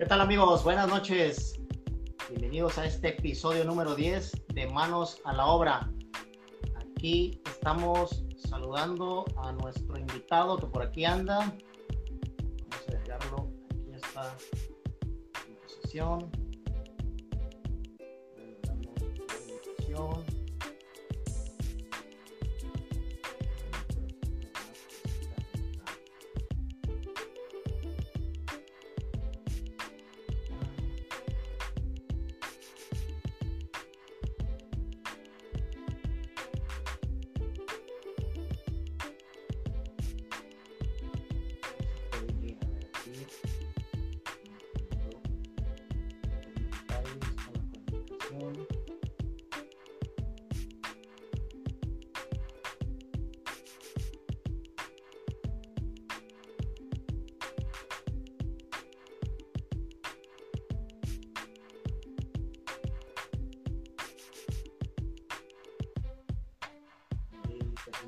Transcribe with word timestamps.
¿Qué 0.00 0.06
tal 0.06 0.22
amigos? 0.22 0.64
Buenas 0.64 0.88
noches. 0.88 1.60
Bienvenidos 2.30 2.78
a 2.78 2.86
este 2.86 3.08
episodio 3.08 3.66
número 3.66 3.94
10 3.94 4.46
de 4.54 4.66
Manos 4.66 5.20
a 5.26 5.34
la 5.34 5.44
Obra. 5.44 5.92
Aquí 6.74 7.38
estamos 7.44 8.24
saludando 8.34 9.26
a 9.36 9.52
nuestro 9.52 9.98
invitado 9.98 10.56
que 10.56 10.66
por 10.68 10.84
aquí 10.84 11.04
anda. 11.04 11.54
Vamos 12.70 12.88
a 12.88 12.92
dejarlo. 12.92 13.50
Aquí 13.68 13.92
está 13.92 14.34
en 15.46 15.56
posición. 15.56 16.30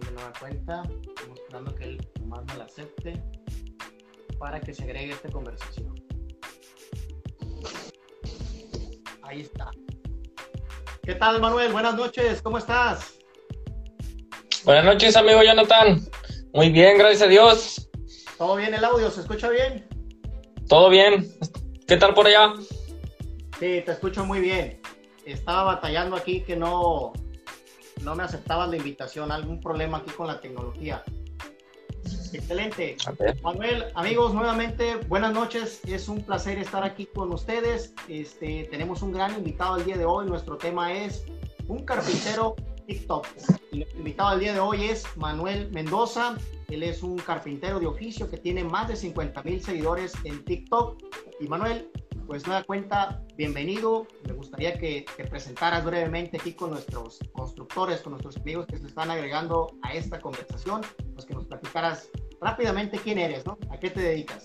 De 0.01 0.11
nueva 0.13 0.33
cuenta. 0.39 0.83
Estamos 0.83 1.39
esperando 1.39 1.75
que 1.75 1.85
él 1.85 2.09
nomás 2.21 2.45
me 2.47 2.57
la 2.57 2.65
acepte 2.65 3.23
para 4.39 4.61
que 4.61 4.75
se 4.75 4.85
agregue 4.85 5.13
esta 5.13 5.29
conversación. 5.31 5.95
Ahí 9.23 9.43
está. 9.43 9.71
¿Qué 11.03 11.15
tal, 11.15 11.41
Manuel? 11.41 11.73
Buenas 11.73 11.95
noches, 11.95 12.43
¿cómo 12.43 12.59
estás? 12.59 13.19
Buenas 14.65 14.85
noches, 14.85 15.17
amigo 15.17 15.43
Jonathan. 15.43 16.01
Muy 16.55 16.71
bien, 16.71 16.99
gracias 16.99 17.23
a 17.23 17.27
Dios. 17.27 17.91
¿Todo 18.39 18.57
bien 18.57 18.75
el 18.75 18.85
audio? 18.85 19.11
¿Se 19.11 19.21
escucha 19.21 19.49
bien? 19.49 19.87
Todo 20.69 20.89
bien. 20.91 21.33
¿Qué 21.87 21.97
tal 21.97 22.15
por 22.15 22.27
allá? 22.27 22.55
Sí, 23.59 23.83
te 23.85 23.93
escucho 23.93 24.25
muy 24.25 24.41
bien. 24.41 24.81
Estaba 25.25 25.65
batallando 25.75 26.17
aquí 26.17 26.43
que 26.43 26.57
no, 26.57 27.13
no 28.03 28.15
me 28.15 28.23
aceptabas 28.23 28.69
la 28.69 28.77
invitación, 28.77 29.33
algún 29.33 29.61
problema 29.61 29.99
aquí 29.99 30.11
con 30.11 30.27
la 30.27 30.41
tecnología. 30.41 31.03
Excelente. 32.33 32.97
Manuel, 33.43 33.85
amigos, 33.95 34.35
nuevamente, 34.35 34.97
buenas 35.09 35.33
noches. 35.33 35.81
Es 35.87 36.09
un 36.09 36.23
placer 36.23 36.59
estar 36.59 36.83
aquí 36.83 37.07
con 37.07 37.33
ustedes. 37.33 37.95
Este, 38.09 38.69
tenemos 38.71 39.03
un 39.03 39.13
gran 39.13 39.37
invitado 39.37 39.77
el 39.77 39.85
día 39.85 39.97
de 39.97 40.05
hoy. 40.05 40.27
Nuestro 40.27 40.57
tema 40.57 40.93
es 40.93 41.25
un 41.69 41.85
carpintero 41.85 42.57
TikTok. 42.87 43.27
El 43.73 43.87
invitado 43.97 44.31
del 44.31 44.41
día 44.41 44.55
de 44.55 44.61
hoy 44.61 44.85
es 44.85 45.05
Manuel 45.17 45.71
Mendoza. 45.73 46.37
Él 46.69 46.83
es 46.83 47.03
un 47.03 47.19
carpintero 47.19 47.79
de 47.79 47.87
oficio 47.87 48.31
que 48.31 48.39
tiene 48.39 48.65
más 48.65 48.89
de 48.89 48.97
50 48.97 49.43
mil 49.43 49.63
seguidores 49.63 50.15
en 50.25 50.43
TikTok. 50.45 51.03
Y 51.39 51.49
Manuel, 51.49 51.91
pues 52.27 52.47
nueva 52.47 52.63
cuenta, 52.65 53.23
bienvenido. 53.37 54.07
Me 54.27 54.33
gustaría 54.35 54.75
que 54.75 55.05
te 55.17 55.25
presentaras 55.25 55.85
brevemente 55.85 56.39
aquí 56.39 56.53
con 56.53 56.71
nuestros 56.71 57.19
constructores, 57.33 58.01
con 58.01 58.13
nuestros 58.13 58.37
amigos 58.37 58.67
que 58.67 58.79
se 58.79 58.87
están 58.87 59.11
agregando 59.11 59.77
a 59.83 59.93
esta 59.93 60.21
conversación, 60.21 60.83
pues 61.15 61.27
que 61.27 61.35
nos 61.35 61.47
platicaras 61.47 62.11
rápidamente 62.41 62.99
quién 62.99 63.19
eres, 63.19 63.47
¿no? 63.47 63.59
¿A 63.71 63.79
qué 63.79 63.91
te 63.91 64.01
dedicas? 64.01 64.45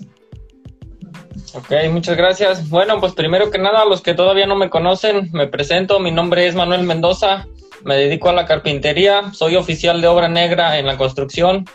Ok, 1.54 1.72
muchas 1.92 2.18
gracias. 2.18 2.70
Bueno, 2.70 3.00
pues 3.00 3.14
primero 3.14 3.50
que 3.52 3.58
nada, 3.58 3.86
los 3.86 4.02
que 4.02 4.14
todavía 4.14 4.48
no 4.48 4.56
me 4.56 4.70
conocen, 4.70 5.30
me 5.32 5.48
presento. 5.48 6.00
Mi 6.00 6.12
nombre 6.12 6.48
es 6.48 6.56
Manuel 6.56 6.84
Mendoza. 6.84 7.48
Me 7.84 7.96
dedico 7.96 8.30
a 8.30 8.34
la 8.34 8.46
carpintería. 8.46 9.32
Soy 9.34 9.56
oficial 9.56 10.02
de 10.02 10.08
obra 10.08 10.28
negra 10.28 10.78
en 10.78 10.86
la 10.86 10.98
construcción. 10.98 11.66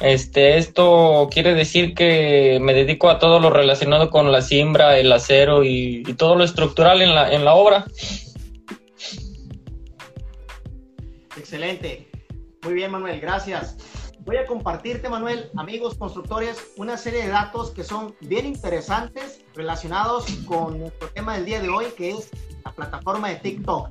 Este, 0.00 0.58
esto 0.58 1.28
quiere 1.30 1.54
decir 1.54 1.94
que 1.94 2.58
me 2.60 2.72
dedico 2.72 3.10
a 3.10 3.18
todo 3.18 3.40
lo 3.40 3.50
relacionado 3.50 4.10
con 4.10 4.30
la 4.30 4.42
siembra, 4.42 4.98
el 4.98 5.10
acero 5.10 5.64
y, 5.64 6.04
y 6.06 6.14
todo 6.14 6.36
lo 6.36 6.44
estructural 6.44 7.02
en 7.02 7.14
la, 7.14 7.32
en 7.32 7.44
la 7.44 7.54
obra. 7.54 7.84
Excelente. 11.36 12.08
Muy 12.62 12.74
bien, 12.74 12.90
Manuel, 12.90 13.20
gracias. 13.20 13.76
Voy 14.20 14.36
a 14.36 14.46
compartirte, 14.46 15.08
Manuel, 15.08 15.50
amigos 15.56 15.94
constructores, 15.94 16.72
una 16.76 16.98
serie 16.98 17.22
de 17.22 17.28
datos 17.28 17.70
que 17.70 17.82
son 17.82 18.14
bien 18.20 18.44
interesantes 18.46 19.40
relacionados 19.54 20.26
con 20.46 20.78
nuestro 20.78 21.08
tema 21.08 21.34
del 21.34 21.46
día 21.46 21.60
de 21.60 21.70
hoy, 21.70 21.86
que 21.96 22.10
es 22.10 22.30
la 22.64 22.72
plataforma 22.72 23.30
de 23.30 23.36
TikTok. 23.36 23.88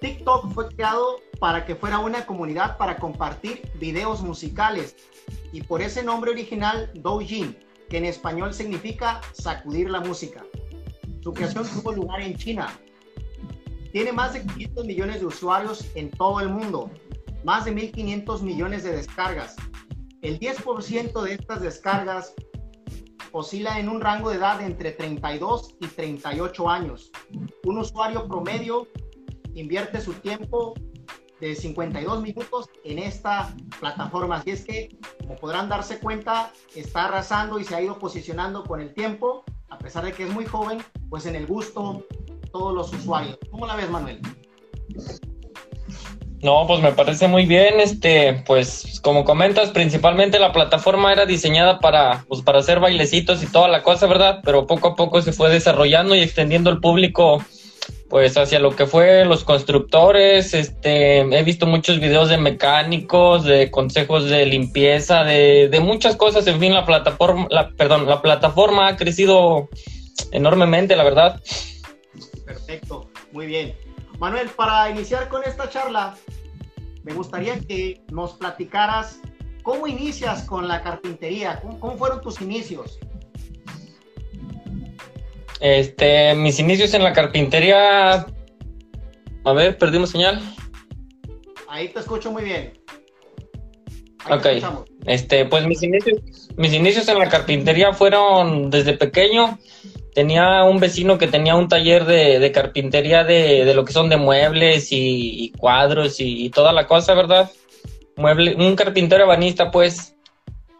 TikTok 0.00 0.52
fue 0.52 0.68
creado 0.68 1.20
para 1.38 1.64
que 1.64 1.74
fuera 1.74 1.98
una 1.98 2.26
comunidad 2.26 2.76
para 2.76 2.96
compartir 2.96 3.70
videos 3.78 4.22
musicales 4.22 4.96
y 5.52 5.62
por 5.62 5.80
ese 5.80 6.02
nombre 6.02 6.30
original 6.30 6.90
Doujin, 6.94 7.56
que 7.88 7.98
en 7.98 8.04
español 8.04 8.52
significa 8.52 9.20
sacudir 9.32 9.90
la 9.90 10.00
música. 10.00 10.44
Su 11.22 11.32
creación 11.32 11.66
tuvo 11.68 11.92
lugar 11.92 12.20
en 12.20 12.36
China. 12.36 12.68
Tiene 13.92 14.12
más 14.12 14.34
de 14.34 14.42
500 14.42 14.84
millones 14.84 15.20
de 15.20 15.26
usuarios 15.26 15.86
en 15.94 16.10
todo 16.10 16.40
el 16.40 16.50
mundo, 16.50 16.90
más 17.44 17.64
de 17.64 17.72
1.500 17.74 18.42
millones 18.42 18.84
de 18.84 18.92
descargas. 18.92 19.56
El 20.22 20.38
10% 20.38 21.22
de 21.22 21.34
estas 21.34 21.62
descargas 21.62 22.34
oscila 23.32 23.78
en 23.78 23.88
un 23.88 24.00
rango 24.00 24.30
de 24.30 24.36
edad 24.36 24.58
de 24.58 24.66
entre 24.66 24.92
32 24.92 25.76
y 25.80 25.86
38 25.86 26.68
años. 26.68 27.10
Un 27.64 27.78
usuario 27.78 28.26
promedio 28.26 28.88
invierte 29.56 30.00
su 30.00 30.12
tiempo 30.14 30.74
de 31.40 31.54
52 31.54 32.22
minutos 32.22 32.70
en 32.84 32.98
esta 32.98 33.54
plataforma. 33.80 34.36
Así 34.36 34.50
es 34.50 34.64
que, 34.64 34.96
como 35.20 35.36
podrán 35.36 35.68
darse 35.68 35.98
cuenta, 35.98 36.52
está 36.74 37.06
arrasando 37.06 37.58
y 37.58 37.64
se 37.64 37.74
ha 37.74 37.82
ido 37.82 37.98
posicionando 37.98 38.64
con 38.64 38.80
el 38.80 38.94
tiempo, 38.94 39.44
a 39.68 39.78
pesar 39.78 40.04
de 40.04 40.12
que 40.12 40.24
es 40.24 40.30
muy 40.30 40.46
joven, 40.46 40.78
pues 41.10 41.26
en 41.26 41.36
el 41.36 41.46
gusto 41.46 42.06
todos 42.52 42.74
los 42.74 42.92
usuarios. 42.92 43.38
¿Cómo 43.50 43.66
la 43.66 43.76
ves, 43.76 43.90
Manuel? 43.90 44.20
No, 46.42 46.66
pues 46.66 46.80
me 46.80 46.92
parece 46.92 47.28
muy 47.28 47.44
bien. 47.44 47.80
Este, 47.80 48.44
pues 48.46 49.00
como 49.02 49.24
comentas, 49.24 49.70
principalmente 49.70 50.38
la 50.38 50.52
plataforma 50.52 51.12
era 51.12 51.26
diseñada 51.26 51.80
para, 51.80 52.24
pues, 52.28 52.42
para 52.42 52.60
hacer 52.60 52.78
bailecitos 52.78 53.42
y 53.42 53.46
toda 53.46 53.68
la 53.68 53.82
cosa, 53.82 54.06
¿verdad? 54.06 54.40
Pero 54.44 54.66
poco 54.66 54.88
a 54.88 54.96
poco 54.96 55.20
se 55.22 55.32
fue 55.32 55.50
desarrollando 55.50 56.14
y 56.14 56.20
extendiendo 56.20 56.70
el 56.70 56.80
público 56.80 57.42
pues 58.08 58.36
hacia 58.36 58.60
lo 58.60 58.74
que 58.76 58.86
fue 58.86 59.24
los 59.24 59.42
constructores, 59.42 60.54
este, 60.54 61.18
he 61.18 61.42
visto 61.42 61.66
muchos 61.66 61.98
videos 61.98 62.28
de 62.28 62.38
mecánicos, 62.38 63.44
de 63.44 63.70
consejos 63.70 64.30
de 64.30 64.46
limpieza, 64.46 65.24
de, 65.24 65.68
de 65.68 65.80
muchas 65.80 66.14
cosas, 66.16 66.46
en 66.46 66.60
fin, 66.60 66.72
la 66.72 66.86
plataforma, 66.86 67.46
la, 67.50 67.70
perdón, 67.70 68.06
la 68.06 68.22
plataforma 68.22 68.88
ha 68.88 68.96
crecido 68.96 69.68
enormemente, 70.30 70.94
la 70.94 71.04
verdad. 71.04 71.42
Perfecto, 72.44 73.10
muy 73.32 73.46
bien. 73.46 73.74
Manuel, 74.20 74.48
para 74.50 74.88
iniciar 74.88 75.28
con 75.28 75.42
esta 75.44 75.68
charla, 75.68 76.14
me 77.02 77.12
gustaría 77.12 77.58
que 77.58 78.02
nos 78.10 78.34
platicaras 78.34 79.20
cómo 79.62 79.88
inicias 79.88 80.42
con 80.44 80.68
la 80.68 80.82
carpintería, 80.82 81.60
cómo, 81.60 81.80
cómo 81.80 81.96
fueron 81.98 82.20
tus 82.20 82.40
inicios. 82.40 83.00
Este, 85.60 86.34
mis 86.34 86.58
inicios 86.58 86.92
en 86.94 87.02
la 87.02 87.12
carpintería. 87.12 88.26
A 89.44 89.52
ver, 89.52 89.78
perdimos 89.78 90.10
señal. 90.10 90.40
Ahí 91.68 91.88
te 91.88 92.00
escucho 92.00 92.30
muy 92.30 92.44
bien. 92.44 92.72
Ahí 94.24 94.38
ok. 94.38 94.86
Este, 95.06 95.44
pues 95.44 95.66
mis 95.66 95.82
inicios, 95.82 96.20
mis 96.56 96.72
inicios 96.72 97.08
en 97.08 97.18
la 97.18 97.28
carpintería 97.28 97.92
fueron 97.92 98.70
desde 98.70 98.94
pequeño. 98.94 99.58
Tenía 100.14 100.64
un 100.64 100.80
vecino 100.80 101.18
que 101.18 101.28
tenía 101.28 101.54
un 101.54 101.68
taller 101.68 102.06
de, 102.06 102.38
de 102.38 102.52
carpintería 102.52 103.22
de, 103.24 103.64
de, 103.64 103.74
lo 103.74 103.84
que 103.84 103.92
son 103.92 104.08
de 104.08 104.16
muebles 104.16 104.90
y, 104.90 105.44
y 105.44 105.50
cuadros 105.52 106.20
y, 106.20 106.46
y, 106.46 106.50
toda 106.50 106.72
la 106.72 106.86
cosa, 106.86 107.14
¿verdad? 107.14 107.50
Mueble, 108.16 108.54
un 108.54 108.74
carpintero 108.74 109.24
ebanista, 109.24 109.70
pues. 109.70 110.15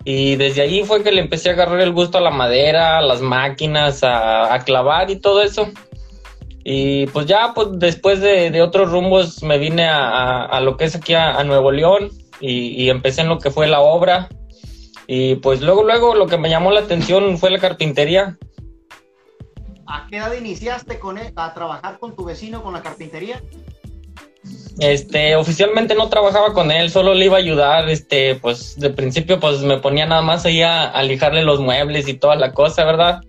Y 0.08 0.36
desde 0.36 0.62
ahí 0.62 0.84
fue 0.84 1.02
que 1.02 1.10
le 1.10 1.20
empecé 1.20 1.50
a 1.50 1.54
agarrar 1.54 1.80
el 1.80 1.92
gusto 1.92 2.18
a 2.18 2.20
la 2.20 2.30
madera, 2.30 2.98
a 2.98 3.02
las 3.02 3.20
máquinas, 3.20 4.04
a, 4.04 4.54
a 4.54 4.60
clavar 4.60 5.10
y 5.10 5.16
todo 5.16 5.42
eso. 5.42 5.68
Y 6.62 7.06
pues 7.08 7.26
ya, 7.26 7.52
pues 7.52 7.70
después 7.72 8.20
de, 8.20 8.52
de 8.52 8.62
otros 8.62 8.92
rumbos 8.92 9.42
me 9.42 9.58
vine 9.58 9.84
a, 9.88 10.08
a, 10.08 10.44
a 10.44 10.60
lo 10.60 10.76
que 10.76 10.84
es 10.84 10.94
aquí 10.94 11.14
a, 11.14 11.42
Nuevo 11.42 11.72
León 11.72 12.10
y, 12.40 12.84
y, 12.84 12.88
empecé 12.88 13.22
en 13.22 13.28
lo 13.28 13.40
que 13.40 13.50
fue 13.50 13.66
la 13.66 13.80
obra. 13.80 14.28
Y 15.08 15.34
pues 15.36 15.60
luego, 15.60 15.82
luego 15.82 16.14
lo 16.14 16.28
que 16.28 16.38
me 16.38 16.50
llamó 16.50 16.70
la 16.70 16.80
atención 16.80 17.36
fue 17.36 17.50
la 17.50 17.58
carpintería. 17.58 18.38
¿a 19.86 20.06
qué 20.08 20.16
edad 20.16 20.32
iniciaste 20.32 20.98
con 20.98 21.18
él, 21.18 21.32
a 21.36 21.54
trabajar 21.54 21.98
con 21.98 22.14
tu 22.14 22.24
vecino 22.24 22.62
con 22.62 22.74
la 22.74 22.82
carpintería? 22.82 23.42
Este, 24.78 25.36
oficialmente 25.36 25.94
no 25.94 26.10
trabajaba 26.10 26.52
con 26.52 26.70
él, 26.70 26.90
solo 26.90 27.14
le 27.14 27.24
iba 27.24 27.36
a 27.36 27.40
ayudar, 27.40 27.88
este, 27.88 28.34
pues 28.34 28.78
de 28.78 28.90
principio 28.90 29.40
pues 29.40 29.60
me 29.60 29.78
ponía 29.78 30.04
nada 30.04 30.20
más 30.20 30.44
ahí 30.44 30.60
a, 30.60 31.02
lijarle 31.02 31.42
los 31.42 31.60
muebles 31.60 32.08
y 32.08 32.14
toda 32.14 32.36
la 32.36 32.52
cosa, 32.52 32.84
¿verdad? 32.84 33.22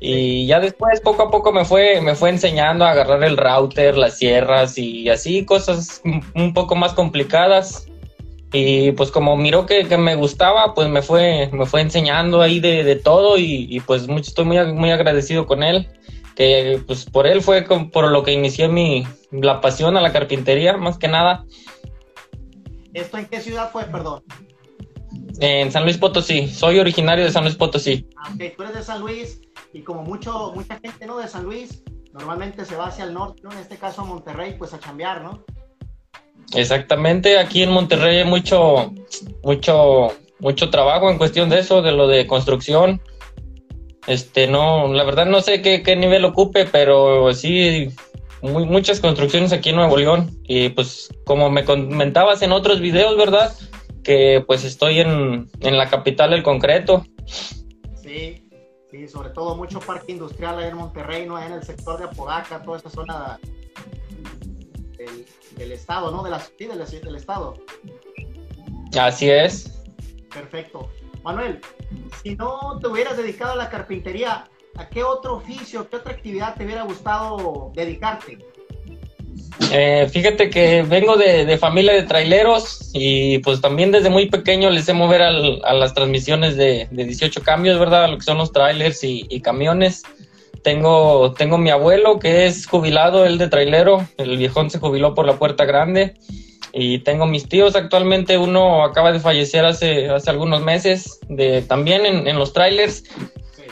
Y 0.00 0.46
ya 0.46 0.60
después 0.60 1.00
poco 1.00 1.24
a 1.24 1.30
poco 1.30 1.52
me 1.52 1.66
fue, 1.66 2.00
me 2.00 2.14
fue 2.14 2.30
enseñando 2.30 2.86
a 2.86 2.92
agarrar 2.92 3.22
el 3.22 3.36
router, 3.36 3.98
las 3.98 4.16
sierras 4.16 4.78
y 4.78 5.10
así 5.10 5.44
cosas 5.44 6.00
un 6.34 6.54
poco 6.54 6.74
más 6.74 6.94
complicadas. 6.94 7.86
Y 8.54 8.92
pues 8.92 9.10
como 9.10 9.36
miró 9.36 9.64
que, 9.64 9.84
me 9.96 10.14
gustaba, 10.14 10.74
pues 10.74 10.88
me 10.88 11.00
fue, 11.00 11.48
me 11.52 11.64
fue 11.64 11.80
enseñando 11.80 12.42
ahí 12.42 12.60
de, 12.60 12.96
todo 12.96 13.38
y, 13.38 13.80
pues 13.86 14.08
mucho, 14.08 14.28
estoy 14.28 14.44
muy, 14.44 14.72
muy 14.72 14.90
agradecido 14.90 15.46
con 15.46 15.62
él 15.62 15.88
que 16.34 16.82
pues 16.86 17.04
por 17.04 17.26
él 17.26 17.42
fue 17.42 17.62
por 17.62 18.10
lo 18.10 18.22
que 18.22 18.32
inicié 18.32 18.68
mi 18.68 19.06
la 19.30 19.60
pasión 19.60 19.96
a 19.96 20.00
la 20.00 20.12
carpintería, 20.12 20.76
más 20.76 20.98
que 20.98 21.08
nada. 21.08 21.44
¿Esto 22.94 23.18
en 23.18 23.26
qué 23.26 23.40
ciudad 23.40 23.70
fue, 23.70 23.84
perdón? 23.84 24.22
En 25.40 25.72
San 25.72 25.84
Luis 25.84 25.98
Potosí, 25.98 26.48
soy 26.48 26.78
originario 26.78 27.24
de 27.24 27.30
San 27.30 27.44
Luis 27.44 27.56
Potosí. 27.56 28.06
Ah, 28.16 28.30
ok, 28.34 28.54
tú 28.56 28.62
eres 28.62 28.74
de 28.74 28.82
San 28.82 29.00
Luis 29.00 29.40
y 29.72 29.82
como 29.82 30.02
mucho, 30.02 30.52
mucha 30.54 30.78
gente 30.78 31.06
no 31.06 31.18
de 31.18 31.28
San 31.28 31.44
Luis, 31.44 31.82
normalmente 32.12 32.64
se 32.64 32.76
va 32.76 32.86
hacia 32.86 33.04
el 33.04 33.14
norte, 33.14 33.40
¿no? 33.42 33.52
En 33.52 33.58
este 33.58 33.76
caso 33.76 34.02
a 34.02 34.04
Monterrey, 34.04 34.56
pues 34.58 34.74
a 34.74 34.80
chambear, 34.80 35.22
¿no? 35.22 35.42
Exactamente, 36.54 37.38
aquí 37.38 37.62
en 37.62 37.70
Monterrey 37.70 38.18
hay 38.18 38.24
mucho, 38.24 38.92
mucho, 39.42 40.08
mucho 40.38 40.70
trabajo 40.70 41.10
en 41.10 41.16
cuestión 41.16 41.48
de 41.48 41.60
eso, 41.60 41.80
de 41.80 41.92
lo 41.92 42.08
de 42.08 42.26
construcción. 42.26 43.00
Este, 44.06 44.46
no, 44.48 44.92
la 44.92 45.04
verdad 45.04 45.26
no 45.26 45.40
sé 45.40 45.62
qué, 45.62 45.82
qué 45.82 45.94
nivel 45.94 46.24
ocupe, 46.24 46.66
pero 46.66 47.32
sí, 47.34 47.90
muy, 48.42 48.66
muchas 48.66 49.00
construcciones 49.00 49.52
aquí 49.52 49.70
en 49.70 49.76
Nuevo 49.76 49.96
León. 49.96 50.38
Y 50.44 50.70
pues, 50.70 51.08
como 51.24 51.50
me 51.50 51.64
comentabas 51.64 52.42
en 52.42 52.52
otros 52.52 52.80
videos, 52.80 53.16
¿verdad? 53.16 53.56
Que 54.02 54.42
pues 54.46 54.64
estoy 54.64 55.00
en, 55.00 55.48
en 55.60 55.78
la 55.78 55.88
capital 55.88 56.30
del 56.30 56.42
concreto. 56.42 57.06
Sí, 57.94 58.48
sí, 58.90 59.06
sobre 59.06 59.30
todo 59.30 59.56
mucho 59.56 59.78
parque 59.78 60.12
industrial 60.12 60.58
ahí 60.58 60.70
en 60.70 60.76
Monterrey, 60.76 61.24
¿no? 61.24 61.40
En 61.40 61.52
el 61.52 61.62
sector 61.62 62.00
de 62.00 62.06
Apodaca, 62.06 62.60
toda 62.62 62.78
esa 62.78 62.90
zona 62.90 63.38
del, 64.98 65.24
del 65.56 65.72
estado, 65.72 66.10
¿no? 66.10 66.24
De 66.24 66.30
la, 66.30 66.40
sí, 66.40 66.66
del, 66.66 66.84
del 66.84 67.14
estado. 67.14 67.54
Así 68.98 69.30
es. 69.30 69.84
Perfecto. 70.34 70.90
Manuel, 71.22 71.60
si 72.22 72.34
no 72.34 72.78
te 72.80 72.88
hubieras 72.88 73.16
dedicado 73.16 73.52
a 73.52 73.56
la 73.56 73.70
carpintería, 73.70 74.44
¿a 74.76 74.88
qué 74.88 75.04
otro 75.04 75.36
oficio, 75.36 75.88
qué 75.88 75.96
otra 75.96 76.12
actividad 76.12 76.54
te 76.56 76.64
hubiera 76.64 76.82
gustado 76.82 77.72
dedicarte? 77.74 78.38
Eh, 79.70 80.08
fíjate 80.10 80.50
que 80.50 80.82
vengo 80.82 81.16
de, 81.16 81.56
familia 81.58 81.92
de 81.92 82.02
traileros 82.02 82.90
y 82.92 83.38
pues 83.38 83.60
también 83.60 83.90
desde 83.90 84.10
muy 84.10 84.28
pequeño 84.28 84.70
les 84.70 84.84
sé 84.84 84.92
mover 84.92 85.22
a 85.22 85.30
las 85.30 85.94
transmisiones 85.94 86.56
de, 86.56 86.88
18 86.90 87.42
cambios, 87.42 87.78
¿verdad? 87.78 88.10
Lo 88.10 88.18
que 88.18 88.24
son 88.24 88.38
los 88.38 88.52
trailers 88.52 89.04
y, 89.04 89.26
y, 89.28 89.40
camiones. 89.40 90.02
Tengo, 90.62 91.32
tengo 91.32 91.58
mi 91.58 91.70
abuelo 91.70 92.18
que 92.18 92.46
es 92.46 92.66
jubilado, 92.66 93.24
él 93.24 93.38
de 93.38 93.48
trailero, 93.48 94.06
el 94.16 94.36
viejón 94.36 94.70
se 94.70 94.78
jubiló 94.78 95.14
por 95.14 95.26
la 95.26 95.38
puerta 95.38 95.64
grande 95.64 96.14
y 96.72 96.98
tengo 97.00 97.26
mis 97.26 97.48
tíos 97.48 97.76
actualmente, 97.76 98.38
uno 98.38 98.84
acaba 98.84 99.12
de 99.12 99.20
fallecer 99.20 99.64
hace, 99.64 100.08
hace 100.08 100.30
algunos 100.30 100.62
meses, 100.62 101.20
de, 101.28 101.62
también 101.62 102.06
en, 102.06 102.26
en 102.26 102.38
los 102.38 102.52
trailers. 102.52 103.04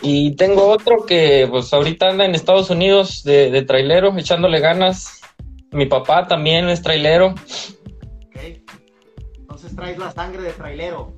Y 0.03 0.37
tengo 0.37 0.69
otro 0.69 1.05
que 1.07 1.47
pues 1.51 1.73
ahorita 1.73 2.09
anda 2.09 2.25
en 2.25 2.35
Estados 2.35 2.71
Unidos 2.71 3.23
de, 3.23 3.51
de 3.51 3.63
trailero, 3.63 4.17
echándole 4.17 4.61
ganas. 4.61 5.21
Mi 5.73 5.87
papá 5.87 6.27
también 6.27 6.69
es 6.69 6.83
trailero. 6.83 7.35
Entonces 9.39 9.77
traes 9.77 9.99
la 9.99 10.11
sangre 10.11 10.43
de 10.43 10.53
trailero. 10.53 11.15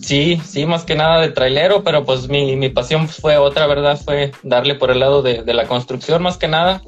Sí, 0.00 0.40
sí, 0.44 0.66
más 0.66 0.84
que 0.84 0.96
nada 0.96 1.20
de 1.20 1.28
trailero, 1.28 1.84
pero 1.84 2.04
pues 2.04 2.28
mi, 2.28 2.56
mi 2.56 2.70
pasión 2.70 3.08
fue 3.08 3.36
otra, 3.36 3.66
¿verdad? 3.66 4.00
Fue 4.02 4.32
darle 4.42 4.74
por 4.74 4.90
el 4.90 4.98
lado 4.98 5.22
de, 5.22 5.42
de 5.42 5.54
la 5.54 5.66
construcción 5.66 6.22
más 6.22 6.38
que 6.38 6.48
nada. 6.48 6.82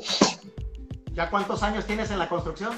¿Ya 1.14 1.30
cuántos 1.30 1.62
años 1.62 1.84
tienes 1.86 2.10
en 2.10 2.18
la 2.18 2.28
construcción? 2.28 2.72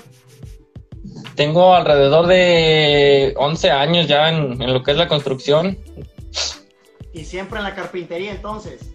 Tengo 1.35 1.75
alrededor 1.75 2.27
de 2.27 3.35
11 3.37 3.71
años 3.71 4.07
ya 4.07 4.29
en, 4.29 4.59
lo 4.73 4.83
que 4.83 4.91
es 4.91 4.97
la 4.97 5.09
construcción. 5.09 5.79
¿Y 7.13 7.25
siempre 7.25 7.59
en 7.59 7.65
la 7.65 7.75
carpintería 7.75 8.33
entonces? 8.33 8.93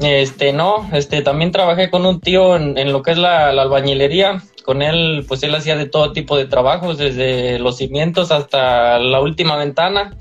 Este, 0.00 0.52
no, 0.52 0.88
este, 0.92 1.22
también 1.22 1.52
trabajé 1.52 1.90
con 1.90 2.06
un 2.06 2.20
tío 2.20 2.56
en, 2.56 2.92
lo 2.92 3.02
que 3.02 3.12
es 3.12 3.18
la, 3.18 3.50
albañilería. 3.50 4.42
Con 4.64 4.80
él, 4.82 5.24
pues 5.26 5.42
él 5.42 5.54
hacía 5.54 5.76
de 5.76 5.86
todo 5.86 6.12
tipo 6.12 6.36
de 6.36 6.46
trabajos, 6.46 6.98
desde 6.98 7.58
los 7.58 7.78
cimientos 7.78 8.30
hasta 8.30 8.98
la 8.98 9.20
última 9.20 9.56
ventana. 9.56 10.16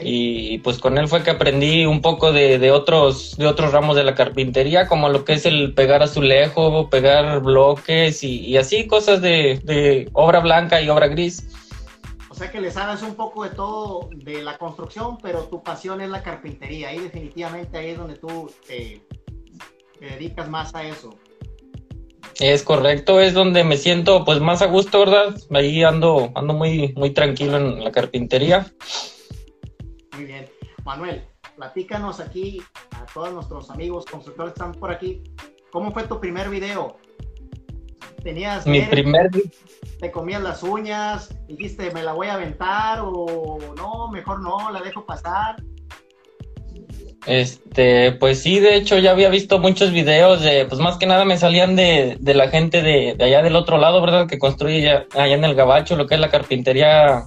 Y 0.00 0.58
pues 0.58 0.78
con 0.78 0.96
él 0.98 1.08
fue 1.08 1.22
que 1.22 1.30
aprendí 1.30 1.84
un 1.84 2.00
poco 2.00 2.32
de, 2.32 2.70
otros, 2.70 3.36
de 3.36 3.46
otros 3.46 3.72
ramos 3.72 3.96
de 3.96 4.04
la 4.04 4.14
carpintería, 4.14 4.86
como 4.86 5.08
lo 5.08 5.24
que 5.24 5.34
es 5.34 5.46
el 5.46 5.74
pegar 5.74 6.02
azulejo, 6.02 6.88
pegar 6.88 7.40
bloques 7.40 8.24
y, 8.24 8.56
así 8.56 8.86
cosas 8.86 9.20
de, 9.20 10.08
obra 10.12 10.40
blanca 10.40 10.80
y 10.80 10.88
obra 10.88 11.08
gris. 11.08 11.48
O 12.28 12.34
sea 12.34 12.50
que 12.50 12.60
le 12.60 12.70
sabes 12.70 13.02
un 13.02 13.14
poco 13.14 13.44
de 13.44 13.50
todo 13.50 14.08
de 14.14 14.42
la 14.42 14.56
construcción, 14.56 15.18
pero 15.18 15.44
tu 15.44 15.62
pasión 15.62 16.00
es 16.00 16.08
la 16.08 16.22
carpintería. 16.22 16.88
Ahí 16.88 16.98
definitivamente 16.98 17.76
ahí 17.76 17.90
es 17.90 17.98
donde 17.98 18.16
tú 18.16 18.50
te, 18.66 19.02
dedicas 20.00 20.48
más 20.48 20.74
a 20.74 20.84
eso. 20.84 21.14
Es 22.40 22.62
correcto, 22.62 23.20
es 23.20 23.34
donde 23.34 23.62
me 23.62 23.76
siento 23.76 24.24
pues 24.24 24.40
más 24.40 24.62
a 24.62 24.66
gusto, 24.66 25.00
¿verdad? 25.00 25.36
Ahí 25.52 25.84
ando, 25.84 26.32
ando 26.34 26.54
muy, 26.54 26.94
muy 26.96 27.10
tranquilo 27.10 27.58
en 27.58 27.84
la 27.84 27.92
carpintería. 27.92 28.66
Muy 30.12 30.24
bien. 30.24 30.46
Manuel, 30.84 31.24
platícanos 31.56 32.20
aquí 32.20 32.62
a 32.92 33.06
todos 33.06 33.32
nuestros 33.32 33.70
amigos 33.70 34.04
constructores 34.04 34.52
que 34.52 34.60
están 34.60 34.72
por 34.72 34.90
aquí. 34.90 35.22
¿Cómo 35.70 35.92
fue 35.92 36.04
tu 36.04 36.20
primer 36.20 36.50
video? 36.50 36.96
¿Tenías 38.22 38.66
mi 38.66 38.82
primer 38.82 39.30
te 40.00 40.10
comías 40.10 40.42
las 40.42 40.62
uñas, 40.62 41.34
dijiste 41.46 41.90
me 41.92 42.02
la 42.02 42.12
voy 42.12 42.26
a 42.26 42.34
aventar 42.34 43.00
o 43.02 43.58
no, 43.76 44.08
mejor 44.08 44.40
no, 44.40 44.70
la 44.70 44.80
dejo 44.80 45.04
pasar? 45.06 45.56
Este, 47.26 48.12
pues 48.12 48.40
sí, 48.40 48.58
de 48.58 48.74
hecho 48.74 48.98
ya 48.98 49.12
había 49.12 49.28
visto 49.28 49.60
muchos 49.60 49.92
videos 49.92 50.42
de, 50.42 50.66
pues 50.66 50.80
más 50.80 50.96
que 50.96 51.06
nada 51.06 51.24
me 51.24 51.36
salían 51.36 51.76
de, 51.76 52.16
de 52.18 52.34
la 52.34 52.48
gente 52.48 52.82
de, 52.82 53.14
de, 53.16 53.24
allá 53.24 53.42
del 53.42 53.54
otro 53.54 53.78
lado, 53.78 54.00
¿verdad? 54.00 54.28
Que 54.28 54.40
construye 54.40 54.88
allá 54.90 55.34
en 55.34 55.44
el 55.44 55.54
Gabacho, 55.54 55.96
lo 55.96 56.06
que 56.06 56.16
es 56.16 56.20
la 56.20 56.30
carpintería, 56.30 57.24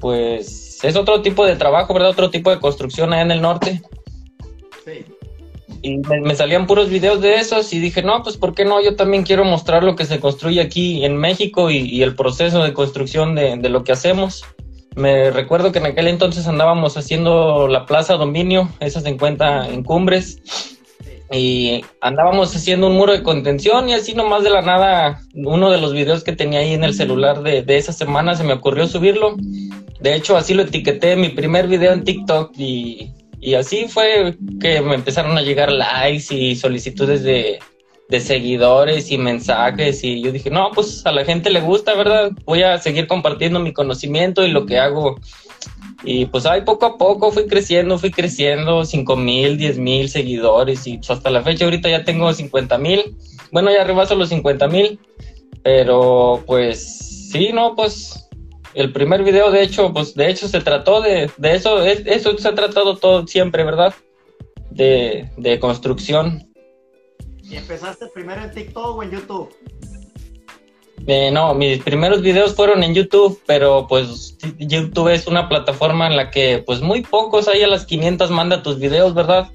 pues 0.00 0.65
es 0.82 0.96
otro 0.96 1.22
tipo 1.22 1.46
de 1.46 1.56
trabajo, 1.56 1.94
¿verdad? 1.94 2.10
Otro 2.10 2.30
tipo 2.30 2.50
de 2.50 2.60
construcción 2.60 3.12
allá 3.12 3.22
en 3.22 3.30
el 3.30 3.40
norte. 3.40 3.82
Sí. 4.84 5.04
Y 5.82 5.98
me, 5.98 6.34
salían 6.34 6.66
puros 6.66 6.88
videos 6.88 7.20
de 7.20 7.36
esos 7.36 7.72
y 7.72 7.78
dije, 7.78 8.02
no, 8.02 8.22
pues 8.22 8.36
¿por 8.36 8.54
qué 8.54 8.64
no? 8.64 8.82
Yo 8.82 8.96
también 8.96 9.22
quiero 9.22 9.44
mostrar 9.44 9.84
lo 9.84 9.94
que 9.94 10.04
se 10.04 10.20
construye 10.20 10.60
aquí 10.60 11.04
en 11.04 11.16
México 11.16 11.70
y, 11.70 12.02
el 12.02 12.14
proceso 12.14 12.62
de 12.62 12.72
construcción 12.72 13.34
de, 13.34 13.56
lo 13.68 13.84
que 13.84 13.92
hacemos. 13.92 14.44
Me 14.94 15.30
recuerdo 15.30 15.72
que 15.72 15.78
en 15.78 15.86
aquel 15.86 16.08
entonces 16.08 16.46
andábamos 16.46 16.96
haciendo 16.96 17.68
la 17.68 17.84
Plaza 17.84 18.14
Dominio, 18.14 18.70
esa 18.80 19.00
se 19.00 19.10
encuentra 19.10 19.68
en 19.68 19.84
Cumbres, 19.84 20.75
y 21.32 21.82
andábamos 22.00 22.54
haciendo 22.54 22.86
un 22.86 22.96
muro 22.96 23.12
de 23.12 23.22
contención 23.22 23.88
y 23.88 23.94
así 23.94 24.14
nomás 24.14 24.44
de 24.44 24.50
la 24.50 24.62
nada, 24.62 25.20
uno 25.34 25.70
de 25.70 25.80
los 25.80 25.92
videos 25.92 26.24
que 26.24 26.32
tenía 26.32 26.60
ahí 26.60 26.74
en 26.74 26.84
el 26.84 26.94
celular 26.94 27.42
de, 27.42 27.62
de 27.62 27.76
esa 27.76 27.92
semana 27.92 28.36
se 28.36 28.44
me 28.44 28.52
ocurrió 28.52 28.86
subirlo 28.86 29.36
de 30.00 30.14
hecho, 30.14 30.36
así 30.36 30.54
lo 30.54 30.62
etiqueté 30.62 31.16
mi 31.16 31.30
primer 31.30 31.68
video 31.68 31.92
en 31.92 32.04
TikTok 32.04 32.52
y, 32.58 33.12
así 33.56 33.86
fue 33.88 34.36
que 34.60 34.80
me 34.80 34.94
empezaron 34.94 35.38
a 35.38 35.42
llegar 35.42 35.72
likes 35.72 36.34
y 36.34 36.56
solicitudes 36.56 37.22
de, 37.22 37.58
seguidores 38.20 39.10
y 39.10 39.18
mensajes 39.18 40.04
y 40.04 40.22
yo 40.22 40.30
dije, 40.30 40.48
no, 40.48 40.70
pues 40.72 41.04
a 41.06 41.12
la 41.12 41.24
gente 41.24 41.50
le 41.50 41.60
gusta, 41.60 41.94
¿verdad? 41.94 42.30
Voy 42.44 42.62
a 42.62 42.78
seguir 42.78 43.08
compartiendo 43.08 43.58
mi 43.58 43.72
conocimiento 43.72 44.46
y 44.46 44.50
lo 44.52 44.64
que 44.64 44.78
hago. 44.78 45.18
Y 46.04 46.26
pues 46.26 46.46
ahí 46.46 46.62
poco 46.62 46.86
a 46.86 46.98
poco 46.98 47.32
fui 47.32 47.46
creciendo, 47.46 47.98
fui 47.98 48.10
creciendo, 48.10 48.84
5 48.84 49.16
mil, 49.16 49.56
10 49.56 49.78
mil 49.78 50.08
seguidores 50.08 50.86
y 50.86 51.00
hasta 51.08 51.30
la 51.30 51.42
fecha 51.42 51.64
ahorita 51.64 51.88
ya 51.88 52.04
tengo 52.04 52.32
50 52.32 52.78
mil. 52.78 53.16
Bueno, 53.50 53.70
ya 53.72 53.84
rebaso 53.84 54.14
los 54.14 54.28
50 54.28 54.68
mil, 54.68 55.00
pero 55.62 56.42
pues 56.46 57.28
sí, 57.32 57.50
no, 57.52 57.74
pues 57.74 58.28
el 58.74 58.92
primer 58.92 59.24
video, 59.24 59.50
de 59.50 59.62
hecho, 59.62 59.92
pues 59.92 60.14
de 60.14 60.28
hecho 60.28 60.48
se 60.48 60.60
trató 60.60 61.00
de, 61.00 61.30
de 61.38 61.54
eso, 61.54 61.82
eso 61.82 62.36
se 62.36 62.48
ha 62.48 62.54
tratado 62.54 62.96
todo 62.96 63.26
siempre, 63.26 63.64
¿verdad? 63.64 63.94
De, 64.70 65.30
de 65.38 65.58
construcción. 65.58 66.46
¿Y 67.42 67.56
empezaste 67.56 68.06
primero 68.12 68.42
en 68.42 68.50
TikTok 68.50 68.96
o 68.96 69.02
en 69.02 69.10
YouTube? 69.12 69.48
No, 71.06 71.54
mis 71.54 71.82
primeros 71.82 72.20
videos 72.20 72.54
fueron 72.54 72.82
en 72.82 72.94
YouTube, 72.94 73.40
pero 73.46 73.86
pues 73.88 74.36
YouTube 74.58 75.08
es 75.08 75.28
una 75.28 75.48
plataforma 75.48 76.08
en 76.08 76.16
la 76.16 76.30
que 76.30 76.64
pues 76.66 76.80
muy 76.80 77.02
pocos 77.02 77.46
ahí 77.46 77.62
a 77.62 77.68
las 77.68 77.86
500 77.86 78.30
manda 78.32 78.62
tus 78.62 78.80
videos, 78.80 79.14
¿verdad? 79.14 79.48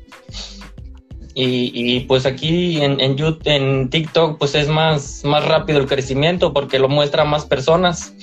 Y, 1.33 2.01
pues 2.01 2.25
aquí 2.25 2.81
en, 2.81 2.99
en, 2.99 3.15
YouTube, 3.15 3.41
en 3.45 3.89
TikTok 3.89 4.37
pues 4.37 4.53
es 4.53 4.67
más, 4.67 5.23
más 5.23 5.45
rápido 5.45 5.79
el 5.79 5.87
crecimiento 5.87 6.53
porque 6.53 6.79
lo 6.79 6.89
muestra 6.89 7.25
más 7.25 7.45
personas. 7.45 8.13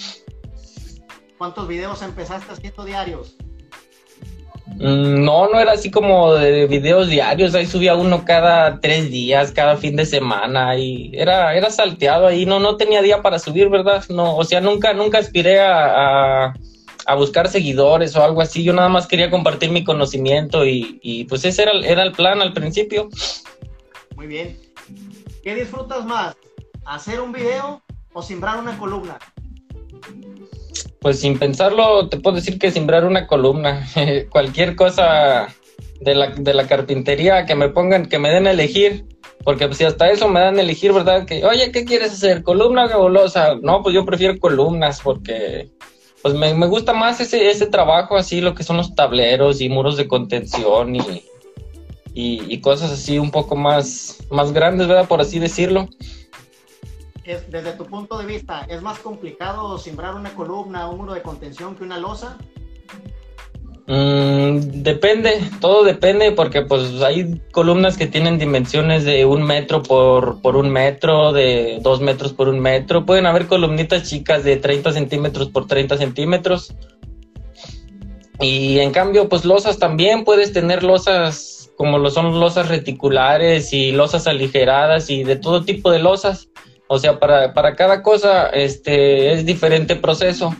¿Cuántos 1.38 1.68
videos 1.68 2.02
empezaste 2.02 2.52
haciendo 2.52 2.84
diarios? 2.84 3.36
Mm, 4.78 5.24
no, 5.24 5.48
no 5.48 5.58
era 5.58 5.72
así 5.72 5.90
como 5.90 6.34
de 6.34 6.66
videos 6.66 7.08
diarios, 7.08 7.52
ahí 7.54 7.66
subía 7.66 7.96
uno 7.96 8.24
cada 8.24 8.80
tres 8.80 9.10
días, 9.10 9.50
cada 9.50 9.76
fin 9.76 9.96
de 9.96 10.06
semana, 10.06 10.76
y 10.78 11.10
era, 11.14 11.56
era 11.56 11.68
salteado 11.68 12.28
ahí, 12.28 12.46
no, 12.46 12.60
no 12.60 12.76
tenía 12.76 13.02
día 13.02 13.20
para 13.20 13.40
subir, 13.40 13.68
¿verdad? 13.70 14.04
No, 14.08 14.36
o 14.36 14.44
sea, 14.44 14.60
nunca, 14.60 14.94
nunca 14.94 15.18
aspiré 15.18 15.58
a, 15.60 16.54
a, 17.06 17.14
buscar 17.16 17.48
seguidores 17.48 18.14
o 18.14 18.22
algo 18.22 18.40
así, 18.40 18.62
yo 18.62 18.72
nada 18.72 18.88
más 18.88 19.08
quería 19.08 19.30
compartir 19.30 19.72
mi 19.72 19.82
conocimiento 19.82 20.64
y, 20.64 21.00
y 21.02 21.24
pues 21.24 21.44
ese 21.44 21.62
era, 21.62 21.72
era 21.84 22.04
el 22.04 22.12
plan 22.12 22.40
al 22.40 22.52
principio. 22.52 23.08
Muy 24.14 24.28
bien. 24.28 24.56
¿Qué 25.42 25.56
disfrutas 25.56 26.04
más? 26.04 26.36
¿Hacer 26.84 27.20
un 27.20 27.32
video 27.32 27.82
o 28.12 28.22
sembrar 28.22 28.58
una 28.58 28.78
columna? 28.78 29.18
Pues 31.00 31.20
sin 31.20 31.38
pensarlo, 31.38 32.08
te 32.08 32.18
puedo 32.18 32.36
decir 32.36 32.58
que 32.58 32.70
sembrar 32.70 33.04
una 33.04 33.26
columna. 33.26 33.86
Cualquier 34.30 34.76
cosa 34.76 35.48
de 36.00 36.14
la, 36.14 36.30
de 36.30 36.54
la 36.54 36.66
carpintería 36.66 37.46
que 37.46 37.54
me 37.54 37.68
pongan, 37.68 38.06
que 38.06 38.18
me 38.18 38.30
den 38.30 38.46
a 38.46 38.52
elegir. 38.52 39.04
Porque 39.44 39.66
pues, 39.66 39.78
si 39.78 39.84
hasta 39.84 40.10
eso 40.10 40.28
me 40.28 40.40
dan 40.40 40.58
a 40.58 40.62
elegir, 40.62 40.92
¿verdad? 40.92 41.24
Que, 41.24 41.44
oye, 41.44 41.70
¿qué 41.72 41.84
quieres 41.84 42.12
hacer? 42.12 42.42
¿Columna 42.42 42.86
o 42.96 43.08
losa? 43.08 43.54
No, 43.62 43.82
pues 43.82 43.94
yo 43.94 44.04
prefiero 44.04 44.38
columnas 44.38 45.00
porque 45.02 45.70
pues 46.20 46.34
me, 46.34 46.52
gusta 46.66 46.92
más 46.92 47.20
ese, 47.20 47.48
ese 47.48 47.66
trabajo 47.66 48.16
así, 48.16 48.40
lo 48.40 48.54
que 48.54 48.64
son 48.64 48.76
los 48.76 48.94
tableros 48.94 49.60
y 49.60 49.68
muros 49.68 49.96
de 49.96 50.08
contención 50.08 50.96
y, 50.96 51.22
y, 52.12 52.42
y 52.52 52.60
cosas 52.60 52.90
así 52.90 53.18
un 53.18 53.30
poco 53.30 53.54
más, 53.54 54.18
más 54.30 54.52
grandes, 54.52 54.88
¿verdad? 54.88 55.06
Por 55.06 55.20
así 55.20 55.38
decirlo 55.38 55.88
desde 57.48 57.72
tu 57.72 57.84
punto 57.84 58.18
de 58.18 58.26
vista, 58.26 58.66
¿es 58.68 58.80
más 58.82 58.98
complicado 59.00 59.78
simbrar 59.78 60.14
una 60.14 60.30
columna, 60.34 60.88
un 60.88 60.98
muro 60.98 61.12
de 61.12 61.22
contención 61.22 61.74
que 61.74 61.84
una 61.84 61.98
losa? 61.98 62.38
Mm, 63.86 64.82
depende, 64.82 65.40
todo 65.60 65.82
depende 65.82 66.32
porque 66.32 66.62
pues 66.62 67.00
hay 67.02 67.40
columnas 67.52 67.96
que 67.96 68.06
tienen 68.06 68.38
dimensiones 68.38 69.04
de 69.04 69.24
un 69.24 69.42
metro 69.42 69.82
por, 69.82 70.40
por 70.42 70.56
un 70.56 70.70
metro, 70.70 71.32
de 71.32 71.78
dos 71.82 72.00
metros 72.00 72.32
por 72.32 72.48
un 72.48 72.60
metro. 72.60 73.06
Pueden 73.06 73.26
haber 73.26 73.46
columnitas 73.46 74.08
chicas 74.08 74.44
de 74.44 74.56
30 74.56 74.92
centímetros 74.92 75.48
por 75.48 75.66
30 75.66 75.96
centímetros. 75.96 76.74
Y 78.40 78.78
en 78.78 78.92
cambio, 78.92 79.28
pues 79.28 79.44
losas 79.44 79.78
también, 79.78 80.24
puedes 80.24 80.52
tener 80.52 80.82
losas 80.82 81.70
como 81.76 81.98
lo 81.98 82.10
son 82.10 82.40
losas 82.40 82.68
reticulares 82.68 83.72
y 83.72 83.92
losas 83.92 84.26
aligeradas 84.26 85.10
y 85.10 85.24
de 85.24 85.36
todo 85.36 85.64
tipo 85.64 85.90
de 85.90 86.00
losas. 86.00 86.48
O 86.88 86.98
sea, 86.98 87.20
para, 87.20 87.52
para 87.52 87.76
cada 87.76 88.02
cosa 88.02 88.48
este, 88.48 89.32
es 89.32 89.44
diferente 89.44 89.96
proceso. 89.96 90.54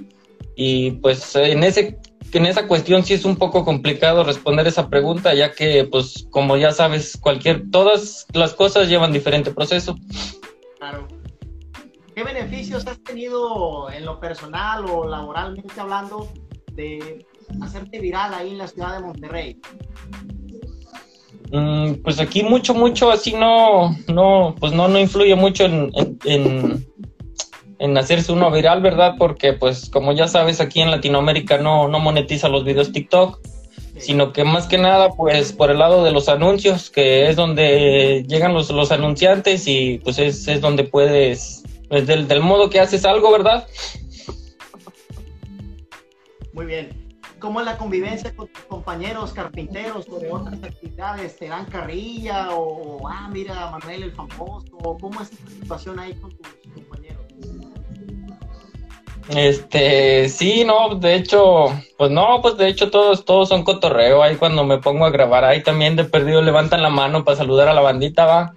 Y 0.55 0.93
pues 0.93 1.35
en, 1.37 1.63
ese, 1.65 1.99
en 2.33 2.47
esa 2.47 2.67
cuestión 2.67 3.05
sí 3.05 3.15
es 3.15 3.25
un 3.25 3.37
poco 3.37 3.65
complicado 3.65 4.25
responder 4.25 4.67
esa 4.67 4.89
pregunta, 4.89 5.35
ya 5.35 5.53
que, 5.53 5.85
pues, 5.91 6.27
como 6.31 6.57
ya 6.57 6.73
sabes, 6.73 7.17
cualquier, 7.17 7.71
todas 7.71 8.27
las 8.35 8.55
cosas 8.55 8.89
llevan 8.89 9.13
diferente 9.13 9.53
proceso. 9.53 9.95
Claro. 10.79 11.09
¿Qué 12.15 12.25
beneficios 12.25 12.87
has 12.87 13.01
tenido 13.05 13.91
en 13.91 14.05
lo 14.05 14.19
personal 14.19 14.85
o 14.91 15.07
laboralmente 15.07 15.81
hablando 15.81 16.29
de 16.73 17.25
hacerte 17.63 18.01
viral 18.01 18.35
ahí 18.35 18.51
en 18.51 18.59
la 18.59 18.67
ciudad 18.67 18.97
de 18.97 19.07
Monterrey? 19.07 19.61
Mm, 21.51 22.03
pues 22.03 22.21
aquí 22.21 22.43
mucho, 22.43 22.75
mucho 22.75 23.11
así 23.11 23.33
no, 23.33 23.97
no, 24.09 24.55
pues 24.61 24.73
no, 24.73 24.89
no 24.89 24.99
influye 24.99 25.35
mucho 25.35 25.65
en, 25.65 25.91
en, 26.25 26.87
en, 27.79 27.97
hacerse 27.97 28.33
uno 28.33 28.51
viral, 28.51 28.83
¿verdad? 28.83 29.15
Porque 29.19 29.55
pues 29.55 29.89
como 29.89 30.13
ya 30.13 30.29
sabes, 30.29 30.61
aquí 30.61 30.81
en 30.81 30.91
Latinoamérica 30.91 31.57
no, 31.59 31.89
no 31.89 32.01
monetiza 32.01 32.49
los 32.49 32.65
videos 32.65 32.93
TikTok, 32.93 33.41
sino 33.97 34.33
que 34.33 34.45
más 34.45 34.67
que 34.67 34.77
nada 34.77 35.11
pues 35.11 35.53
por 35.53 35.71
el 35.71 35.79
lado 35.79 36.05
de 36.05 36.13
los 36.13 36.29
anuncios, 36.29 36.91
que 36.91 37.31
es 37.31 37.37
donde 37.37 38.25
llegan 38.29 38.53
los, 38.53 38.71
los 38.71 38.93
anunciantes 38.93 39.67
y 39.67 39.99
pues 40.05 40.19
es, 40.19 40.47
es 40.49 40.61
donde 40.61 40.85
puedes, 40.85 41.65
pues, 41.89 42.07
del, 42.07 42.29
del 42.29 42.41
modo 42.41 42.69
que 42.69 42.81
haces 42.81 43.07
algo, 43.07 43.33
¿verdad? 43.33 43.67
Muy 46.53 46.67
bien. 46.67 46.98
¿Cómo 47.39 47.61
la 47.63 47.77
convivencia 47.79 48.35
con 48.35 48.49
tus 48.49 48.65
compañeros 48.65 49.33
carpinteros 49.33 50.09
o 50.09 50.19
de 50.19 50.31
otras 50.33 50.63
actividades? 50.63 51.37
¿Te 51.37 51.49
dan 51.49 51.67
carrilla 51.67 52.51
o, 52.53 53.07
ah, 53.09 53.29
mira, 53.33 53.71
Manuel 53.71 54.05
el 54.05 54.13
famoso? 54.13 54.67
¿Cómo 55.01 55.21
es 55.21 55.33
esta 55.33 55.51
situación 55.51 55.99
ahí 56.01 56.15
con 56.15 56.31
tus 56.37 56.49
compañeros? 56.75 57.25
Este, 59.29 60.29
sí, 60.29 60.65
no, 60.65 60.97
de 60.97 61.15
hecho, 61.15 61.67
pues 61.97 62.11
no, 62.11 62.41
pues 62.43 62.57
de 62.57 62.69
hecho 62.69 62.91
todos, 62.91 63.25
todos 63.25 63.51
son 63.51 63.63
cotorreo. 63.63 64.23
Ahí 64.23 64.37
cuando 64.37 64.65
me 64.65 64.79
pongo 64.79 65.05
a 65.05 65.11
grabar, 65.11 65.45
ahí 65.45 65.63
también 65.63 65.97
de 65.97 66.05
perdido 66.05 66.43
levantan 66.43 66.83
la 66.83 66.91
mano 66.91 67.25
para 67.25 67.37
saludar 67.37 67.69
a 67.69 67.75
la 67.75 67.83
bandita, 67.83 68.25
va. 68.25 68.55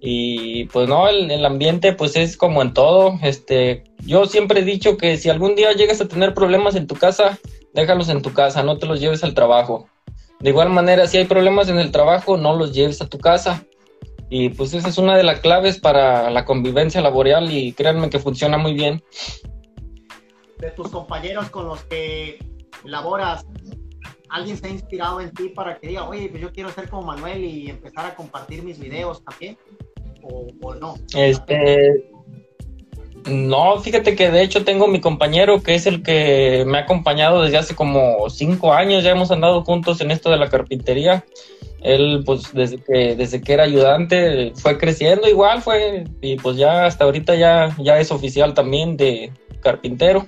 Y 0.00 0.66
pues 0.66 0.88
no, 0.88 1.08
el, 1.08 1.30
el, 1.30 1.44
ambiente 1.44 1.92
pues 1.92 2.16
es 2.16 2.36
como 2.36 2.62
en 2.62 2.72
todo. 2.72 3.18
Este, 3.22 3.84
yo 3.98 4.26
siempre 4.26 4.60
he 4.60 4.64
dicho 4.64 4.96
que 4.96 5.16
si 5.16 5.28
algún 5.28 5.56
día 5.56 5.72
llegas 5.72 6.00
a 6.00 6.08
tener 6.08 6.34
problemas 6.34 6.76
en 6.76 6.86
tu 6.86 6.94
casa, 6.94 7.38
déjalos 7.76 8.08
en 8.08 8.22
tu 8.22 8.32
casa, 8.32 8.64
no 8.64 8.78
te 8.78 8.86
los 8.86 8.98
lleves 8.98 9.22
al 9.22 9.34
trabajo. 9.34 9.86
De 10.40 10.50
igual 10.50 10.70
manera, 10.70 11.06
si 11.06 11.18
hay 11.18 11.26
problemas 11.26 11.68
en 11.68 11.78
el 11.78 11.92
trabajo, 11.92 12.36
no 12.36 12.56
los 12.56 12.72
lleves 12.74 13.00
a 13.00 13.08
tu 13.08 13.18
casa. 13.18 13.64
Y 14.28 14.48
pues 14.48 14.74
esa 14.74 14.88
es 14.88 14.98
una 14.98 15.16
de 15.16 15.22
las 15.22 15.40
claves 15.40 15.78
para 15.78 16.30
la 16.30 16.44
convivencia 16.44 17.00
laboral 17.00 17.52
y 17.52 17.72
créanme 17.72 18.10
que 18.10 18.18
funciona 18.18 18.58
muy 18.58 18.74
bien. 18.74 19.04
De 20.58 20.70
tus 20.70 20.88
compañeros 20.88 21.50
con 21.50 21.68
los 21.68 21.84
que 21.84 22.38
laboras, 22.82 23.46
¿alguien 24.30 24.56
se 24.56 24.66
ha 24.66 24.70
inspirado 24.70 25.20
en 25.20 25.32
ti 25.32 25.50
para 25.50 25.78
que 25.78 25.88
diga, 25.88 26.08
oye, 26.08 26.28
pues 26.30 26.42
yo 26.42 26.50
quiero 26.52 26.70
ser 26.70 26.88
como 26.88 27.02
Manuel 27.02 27.44
y 27.44 27.70
empezar 27.70 28.06
a 28.06 28.16
compartir 28.16 28.62
mis 28.62 28.78
videos 28.78 29.22
también? 29.22 29.58
¿O, 30.22 30.46
o 30.62 30.74
no? 30.74 30.94
Este, 31.14 32.10
no, 33.26 33.80
fíjate 33.80 34.14
que 34.14 34.30
de 34.30 34.42
hecho 34.42 34.64
tengo 34.64 34.86
mi 34.86 35.00
compañero 35.00 35.62
que 35.62 35.74
es 35.74 35.86
el 35.86 36.02
que 36.02 36.64
me 36.66 36.78
ha 36.78 36.82
acompañado 36.82 37.42
desde 37.42 37.58
hace 37.58 37.74
como 37.74 38.30
cinco 38.30 38.72
años, 38.72 39.04
ya 39.04 39.10
hemos 39.10 39.30
andado 39.30 39.64
juntos 39.64 40.00
en 40.00 40.10
esto 40.10 40.30
de 40.30 40.36
la 40.36 40.48
carpintería. 40.48 41.24
Él, 41.82 42.22
pues, 42.24 42.52
desde 42.52 42.78
que, 42.78 43.14
desde 43.14 43.40
que 43.40 43.52
era 43.52 43.64
ayudante, 43.64 44.52
fue 44.56 44.78
creciendo 44.78 45.28
igual, 45.28 45.62
fue, 45.62 46.04
y 46.20 46.36
pues 46.36 46.56
ya 46.56 46.86
hasta 46.86 47.04
ahorita 47.04 47.34
ya, 47.36 47.76
ya 47.78 48.00
es 48.00 48.10
oficial 48.10 48.54
también 48.54 48.96
de 48.96 49.32
carpintero. 49.60 50.26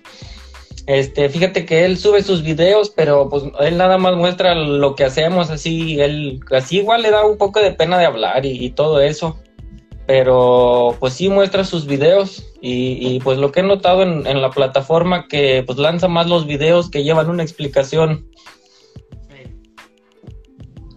Este, 0.87 1.29
fíjate 1.29 1.67
que 1.67 1.85
él 1.85 1.99
sube 1.99 2.23
sus 2.23 2.43
videos, 2.43 2.91
pero 2.91 3.29
pues 3.29 3.45
él 3.61 3.77
nada 3.77 3.99
más 3.99 4.15
muestra 4.17 4.55
lo 4.55 4.95
que 4.95 5.05
hacemos, 5.05 5.51
así, 5.51 6.01
él, 6.01 6.41
así 6.53 6.79
igual 6.79 7.03
le 7.03 7.11
da 7.11 7.27
un 7.27 7.39
poco 7.39 7.61
de 7.61 7.73
pena 7.73 7.99
de 7.99 8.07
hablar 8.07 8.47
y 8.47 8.71
todo 8.71 9.01
eso 9.01 9.39
pero 10.09 10.97
pues 10.99 11.13
sí 11.13 11.29
muestra 11.29 11.65
sus 11.65 11.87
videos 11.87 12.43
y, 12.61 13.21
pues 13.21 13.39
lo 13.39 13.53
que 13.53 13.61
he 13.61 13.63
notado 13.63 14.03
en, 14.03 14.41
la 14.41 14.51
plataforma 14.51 15.29
que 15.29 15.63
pues 15.65 15.79
lanza 15.79 16.09
más 16.09 16.29
los 16.29 16.47
videos 16.47 16.91
que 16.91 17.05
llevan 17.05 17.31
una 17.31 17.43
explicación 17.43 18.29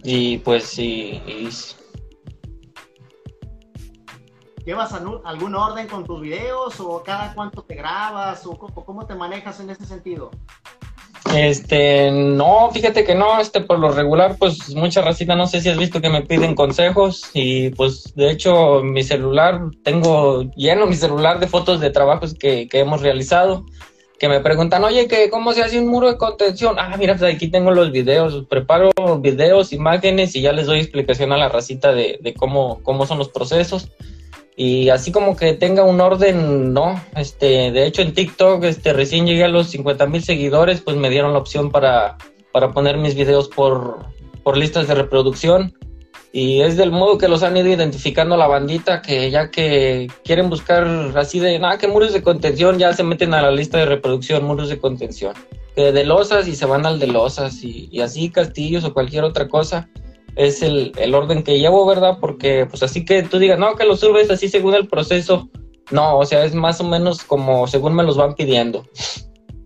y 0.02 0.38
pues 0.38 0.64
sí 0.64 1.20
¿Llevas 4.64 4.92
algún 4.92 5.54
orden 5.56 5.88
con 5.88 6.04
tus 6.04 6.20
videos 6.20 6.78
o 6.78 7.02
cada 7.02 7.34
cuánto 7.34 7.62
te 7.62 7.74
grabas 7.74 8.46
o 8.46 8.56
cómo 8.56 9.06
te 9.06 9.14
manejas 9.16 9.58
en 9.58 9.70
ese 9.70 9.84
sentido? 9.84 10.30
Este, 11.34 12.10
no, 12.10 12.70
fíjate 12.72 13.04
que 13.04 13.14
no, 13.14 13.40
este, 13.40 13.60
por 13.62 13.78
lo 13.78 13.90
regular, 13.90 14.36
pues 14.38 14.74
mucha 14.74 15.00
racita, 15.00 15.34
no 15.34 15.46
sé 15.46 15.60
si 15.60 15.68
has 15.70 15.78
visto 15.78 16.00
que 16.00 16.10
me 16.10 16.22
piden 16.22 16.54
consejos 16.54 17.30
y 17.32 17.70
pues 17.70 18.14
de 18.14 18.30
hecho 18.30 18.82
mi 18.82 19.02
celular, 19.02 19.60
tengo 19.82 20.42
lleno 20.56 20.86
mi 20.86 20.94
celular 20.94 21.40
de 21.40 21.46
fotos 21.46 21.80
de 21.80 21.90
trabajos 21.90 22.34
que, 22.34 22.68
que 22.68 22.80
hemos 22.80 23.00
realizado, 23.00 23.64
que 24.18 24.28
me 24.28 24.40
preguntan, 24.40 24.84
oye, 24.84 25.08
que 25.08 25.30
¿cómo 25.30 25.52
se 25.52 25.62
hace 25.62 25.80
un 25.80 25.88
muro 25.88 26.08
de 26.08 26.18
contención? 26.18 26.76
Ah, 26.78 26.94
mira, 26.98 27.16
pues 27.16 27.34
aquí 27.34 27.48
tengo 27.48 27.70
los 27.70 27.90
videos, 27.90 28.44
preparo 28.48 28.90
videos, 29.20 29.72
imágenes 29.72 30.36
y 30.36 30.42
ya 30.42 30.52
les 30.52 30.66
doy 30.66 30.80
explicación 30.80 31.32
a 31.32 31.38
la 31.38 31.48
racita 31.48 31.92
de, 31.92 32.18
de 32.20 32.34
cómo, 32.34 32.80
cómo 32.82 33.06
son 33.06 33.18
los 33.18 33.30
procesos 33.30 33.88
y 34.56 34.90
así 34.90 35.12
como 35.12 35.34
que 35.36 35.54
tenga 35.54 35.82
un 35.82 36.00
orden, 36.00 36.72
no. 36.72 37.02
Este, 37.16 37.72
de 37.72 37.86
hecho 37.86 38.02
en 38.02 38.12
TikTok, 38.12 38.64
este, 38.64 38.92
recién 38.92 39.26
llegué 39.26 39.44
a 39.44 39.48
los 39.48 39.68
50 39.68 40.06
mil 40.06 40.22
seguidores, 40.22 40.80
pues 40.82 40.96
me 40.96 41.10
dieron 41.10 41.32
la 41.32 41.38
opción 41.38 41.70
para, 41.70 42.18
para 42.52 42.70
poner 42.72 42.98
mis 42.98 43.14
videos 43.14 43.48
por, 43.48 44.06
por 44.42 44.56
listas 44.56 44.88
de 44.88 44.94
reproducción. 44.94 45.74
Y 46.34 46.62
es 46.62 46.78
del 46.78 46.90
modo 46.92 47.18
que 47.18 47.28
los 47.28 47.42
han 47.42 47.56
ido 47.56 47.68
identificando 47.68 48.38
la 48.38 48.46
bandita, 48.46 49.02
que 49.02 49.30
ya 49.30 49.50
que 49.50 50.08
quieren 50.24 50.48
buscar 50.48 50.86
así 51.14 51.40
de, 51.40 51.58
nada, 51.58 51.76
que 51.76 51.88
muros 51.88 52.14
de 52.14 52.22
contención, 52.22 52.78
ya 52.78 52.92
se 52.94 53.02
meten 53.02 53.34
a 53.34 53.42
la 53.42 53.50
lista 53.50 53.78
de 53.78 53.84
reproducción, 53.84 54.44
muros 54.44 54.70
de 54.70 54.78
contención. 54.78 55.34
De 55.76 56.04
losas 56.04 56.48
y 56.48 56.54
se 56.54 56.66
van 56.66 56.84
al 56.84 56.98
de 56.98 57.06
losas 57.06 57.62
y 57.62 57.98
así 58.02 58.28
castillos 58.28 58.84
o 58.84 58.92
cualquier 58.92 59.24
otra 59.24 59.48
cosa 59.48 59.88
es 60.36 60.62
el, 60.62 60.92
el, 60.96 61.14
orden 61.14 61.42
que 61.42 61.58
llevo, 61.58 61.86
¿verdad? 61.86 62.18
Porque 62.20 62.66
pues 62.66 62.82
así 62.82 63.04
que 63.04 63.22
tú 63.22 63.38
digas, 63.38 63.58
no, 63.58 63.74
que 63.76 63.84
lo 63.84 63.96
subes 63.96 64.30
así 64.30 64.48
según 64.48 64.74
el 64.74 64.88
proceso. 64.88 65.48
No, 65.90 66.18
o 66.18 66.24
sea, 66.24 66.44
es 66.44 66.54
más 66.54 66.80
o 66.80 66.84
menos 66.84 67.22
como 67.22 67.66
según 67.66 67.94
me 67.94 68.02
los 68.02 68.16
van 68.16 68.34
pidiendo. 68.34 68.86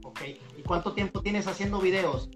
Ok, 0.04 0.20
¿y 0.58 0.62
cuánto 0.62 0.92
tiempo 0.92 1.20
tienes 1.20 1.46
haciendo 1.46 1.78
videos? 1.78 2.28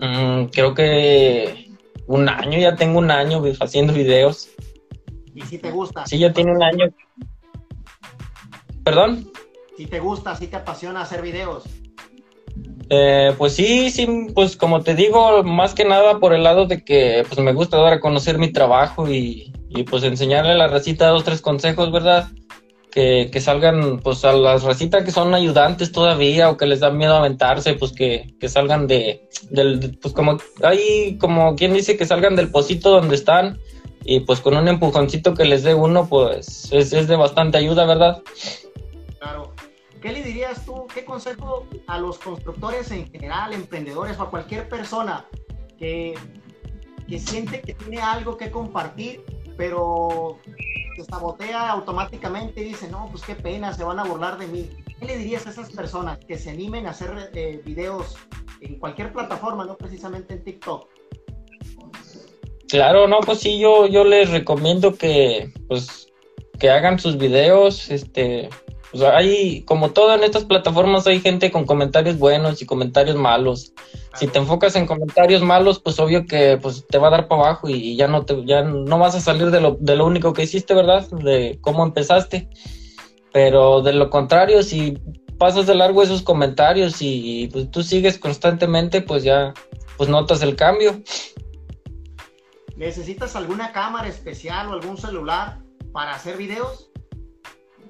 Mm, 0.00 0.44
creo 0.46 0.74
que 0.74 1.70
un 2.06 2.28
año, 2.28 2.58
ya 2.58 2.76
tengo 2.76 2.98
un 2.98 3.10
año 3.10 3.42
haciendo 3.60 3.92
videos. 3.92 4.50
¿Y 5.34 5.42
si 5.42 5.58
te 5.58 5.70
gusta? 5.70 6.06
Sí, 6.06 6.18
ya 6.18 6.32
tiene 6.32 6.52
un 6.52 6.62
año. 6.62 6.86
¿Perdón? 8.84 9.30
Si 9.76 9.86
te 9.86 10.00
gusta, 10.00 10.34
si 10.36 10.46
te 10.46 10.56
apasiona 10.56 11.02
hacer 11.02 11.22
videos. 11.22 11.64
Eh, 12.92 13.32
pues 13.38 13.54
sí, 13.54 13.88
sí, 13.90 14.26
pues 14.34 14.56
como 14.56 14.82
te 14.82 14.96
digo, 14.96 15.44
más 15.44 15.74
que 15.74 15.84
nada 15.84 16.18
por 16.18 16.34
el 16.34 16.42
lado 16.42 16.66
de 16.66 16.82
que 16.84 17.24
pues 17.28 17.38
me 17.38 17.52
gusta 17.52 17.76
dar 17.76 17.92
a 17.92 18.00
conocer 18.00 18.36
mi 18.36 18.52
trabajo 18.52 19.08
y, 19.08 19.52
pues 19.88 20.02
enseñarle 20.02 20.52
a 20.52 20.56
la 20.56 20.66
racita 20.66 21.06
dos, 21.06 21.22
tres 21.22 21.40
consejos, 21.40 21.92
¿verdad? 21.92 22.26
Que, 22.90 23.30
salgan 23.40 24.00
pues 24.00 24.24
a 24.24 24.32
las 24.32 24.64
racitas 24.64 25.04
que 25.04 25.12
son 25.12 25.32
ayudantes 25.32 25.92
todavía 25.92 26.50
o 26.50 26.56
que 26.56 26.66
les 26.66 26.80
da 26.80 26.90
miedo 26.90 27.14
aventarse, 27.14 27.74
pues 27.74 27.92
que, 27.92 28.34
salgan 28.48 28.88
de, 28.88 29.28
del, 29.50 29.96
pues 30.02 30.12
como, 30.12 30.38
ahí 30.64 31.16
como 31.20 31.54
quien 31.54 31.72
dice 31.72 31.96
que 31.96 32.06
salgan 32.06 32.34
del 32.34 32.50
pocito 32.50 32.90
donde 32.90 33.14
están 33.14 33.60
y 34.04 34.20
pues 34.20 34.40
con 34.40 34.56
un 34.56 34.66
empujoncito 34.66 35.34
que 35.34 35.44
les 35.44 35.62
dé 35.62 35.74
uno, 35.74 36.08
pues 36.08 36.72
es, 36.72 36.92
es 36.92 37.06
de 37.06 37.14
bastante 37.14 37.58
ayuda, 37.58 37.86
¿verdad? 37.86 38.20
¿Qué 40.00 40.12
le 40.12 40.22
dirías 40.22 40.64
tú, 40.64 40.86
qué 40.94 41.04
consejo 41.04 41.66
a 41.86 41.98
los 41.98 42.18
constructores 42.18 42.90
en 42.90 43.10
general, 43.10 43.52
emprendedores 43.52 44.18
o 44.18 44.22
a 44.22 44.30
cualquier 44.30 44.68
persona 44.68 45.26
que, 45.78 46.14
que 47.06 47.18
siente 47.18 47.60
que 47.60 47.74
tiene 47.74 48.00
algo 48.00 48.36
que 48.38 48.50
compartir, 48.50 49.22
pero 49.58 50.38
se 50.96 51.04
sabotea 51.04 51.70
automáticamente 51.70 52.62
y 52.62 52.64
dice, 52.64 52.88
no, 52.88 53.08
pues 53.10 53.22
qué 53.22 53.34
pena, 53.34 53.74
se 53.74 53.84
van 53.84 53.98
a 53.98 54.04
burlar 54.04 54.38
de 54.38 54.46
mí? 54.46 54.70
¿Qué 54.98 55.04
le 55.04 55.18
dirías 55.18 55.46
a 55.46 55.50
esas 55.50 55.70
personas 55.70 56.18
que 56.26 56.38
se 56.38 56.50
animen 56.50 56.86
a 56.86 56.90
hacer 56.90 57.30
eh, 57.34 57.60
videos 57.64 58.16
en 58.62 58.78
cualquier 58.78 59.12
plataforma, 59.12 59.66
no 59.66 59.76
precisamente 59.76 60.34
en 60.34 60.44
TikTok? 60.44 60.88
Claro, 62.68 63.06
no, 63.06 63.20
pues 63.20 63.40
sí, 63.40 63.58
yo, 63.58 63.86
yo 63.86 64.04
les 64.04 64.30
recomiendo 64.30 64.94
que, 64.94 65.52
pues, 65.68 66.08
que 66.58 66.70
hagan 66.70 66.98
sus 66.98 67.18
videos, 67.18 67.90
este, 67.90 68.48
o 68.92 69.06
hay, 69.08 69.62
como 69.62 69.90
todo 69.90 70.14
en 70.14 70.24
estas 70.24 70.44
plataformas, 70.44 71.06
hay 71.06 71.20
gente 71.20 71.50
con 71.50 71.64
comentarios 71.64 72.18
buenos 72.18 72.60
y 72.60 72.66
comentarios 72.66 73.16
malos. 73.16 73.72
Si 74.14 74.26
te 74.26 74.38
enfocas 74.38 74.74
en 74.74 74.86
comentarios 74.86 75.42
malos, 75.42 75.78
pues 75.78 76.00
obvio 76.00 76.26
que 76.26 76.58
pues 76.60 76.84
te 76.88 76.98
va 76.98 77.08
a 77.08 77.12
dar 77.12 77.28
para 77.28 77.42
abajo 77.42 77.68
y 77.68 77.96
ya 77.96 78.08
no 78.08 78.24
te, 78.24 78.44
ya 78.44 78.62
no 78.62 78.98
vas 78.98 79.14
a 79.14 79.20
salir 79.20 79.50
de 79.50 79.60
lo, 79.60 79.76
de 79.78 79.94
lo 79.94 80.06
único 80.06 80.32
que 80.32 80.42
hiciste, 80.42 80.74
¿verdad? 80.74 81.08
De 81.10 81.58
cómo 81.60 81.84
empezaste. 81.84 82.48
Pero 83.32 83.80
de 83.82 83.92
lo 83.92 84.10
contrario, 84.10 84.64
si 84.64 84.98
pasas 85.38 85.66
de 85.66 85.74
largo 85.74 86.02
esos 86.02 86.22
comentarios 86.22 86.96
y 87.00 87.48
pues, 87.52 87.70
tú 87.70 87.82
sigues 87.84 88.18
constantemente, 88.18 89.02
pues 89.02 89.22
ya 89.22 89.54
pues 89.96 90.10
notas 90.10 90.42
el 90.42 90.56
cambio. 90.56 91.00
¿Necesitas 92.76 93.36
alguna 93.36 93.72
cámara 93.72 94.08
especial 94.08 94.68
o 94.68 94.72
algún 94.72 94.96
celular 94.96 95.58
para 95.92 96.14
hacer 96.14 96.36
videos? 96.36 96.89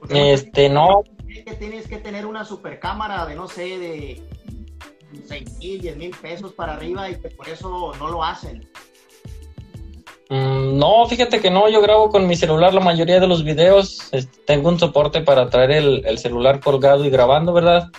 Este, 0.08 0.68
no. 0.68 1.02
Que 1.26 1.54
tienes 1.54 1.86
que 1.86 1.98
tener 1.98 2.26
una 2.26 2.44
super 2.44 2.80
cámara 2.80 3.26
de, 3.26 3.34
no 3.34 3.46
sé, 3.48 3.78
de 3.78 4.22
6 5.26 5.58
mil, 5.58 5.80
10 5.80 5.96
mil 5.96 6.10
pesos 6.10 6.52
para 6.52 6.74
arriba 6.74 7.10
y 7.10 7.16
que 7.16 7.28
por 7.28 7.48
eso 7.48 7.92
no 7.98 8.08
lo 8.08 8.24
hacen. 8.24 8.68
Mm, 10.28 10.78
no, 10.78 11.06
fíjate 11.06 11.40
que 11.40 11.50
no, 11.50 11.68
yo 11.68 11.82
grabo 11.82 12.08
con 12.08 12.26
mi 12.26 12.36
celular 12.36 12.72
la 12.72 12.80
mayoría 12.80 13.18
de 13.18 13.26
los 13.26 13.44
videos. 13.44 14.10
tengo 14.46 14.68
un 14.68 14.78
soporte 14.78 15.22
para 15.22 15.50
traer 15.50 15.72
el, 15.72 16.18
celular 16.18 16.60
colgado 16.60 17.04
y 17.04 17.10
grabando, 17.10 17.52
¿verdad? 17.52 17.90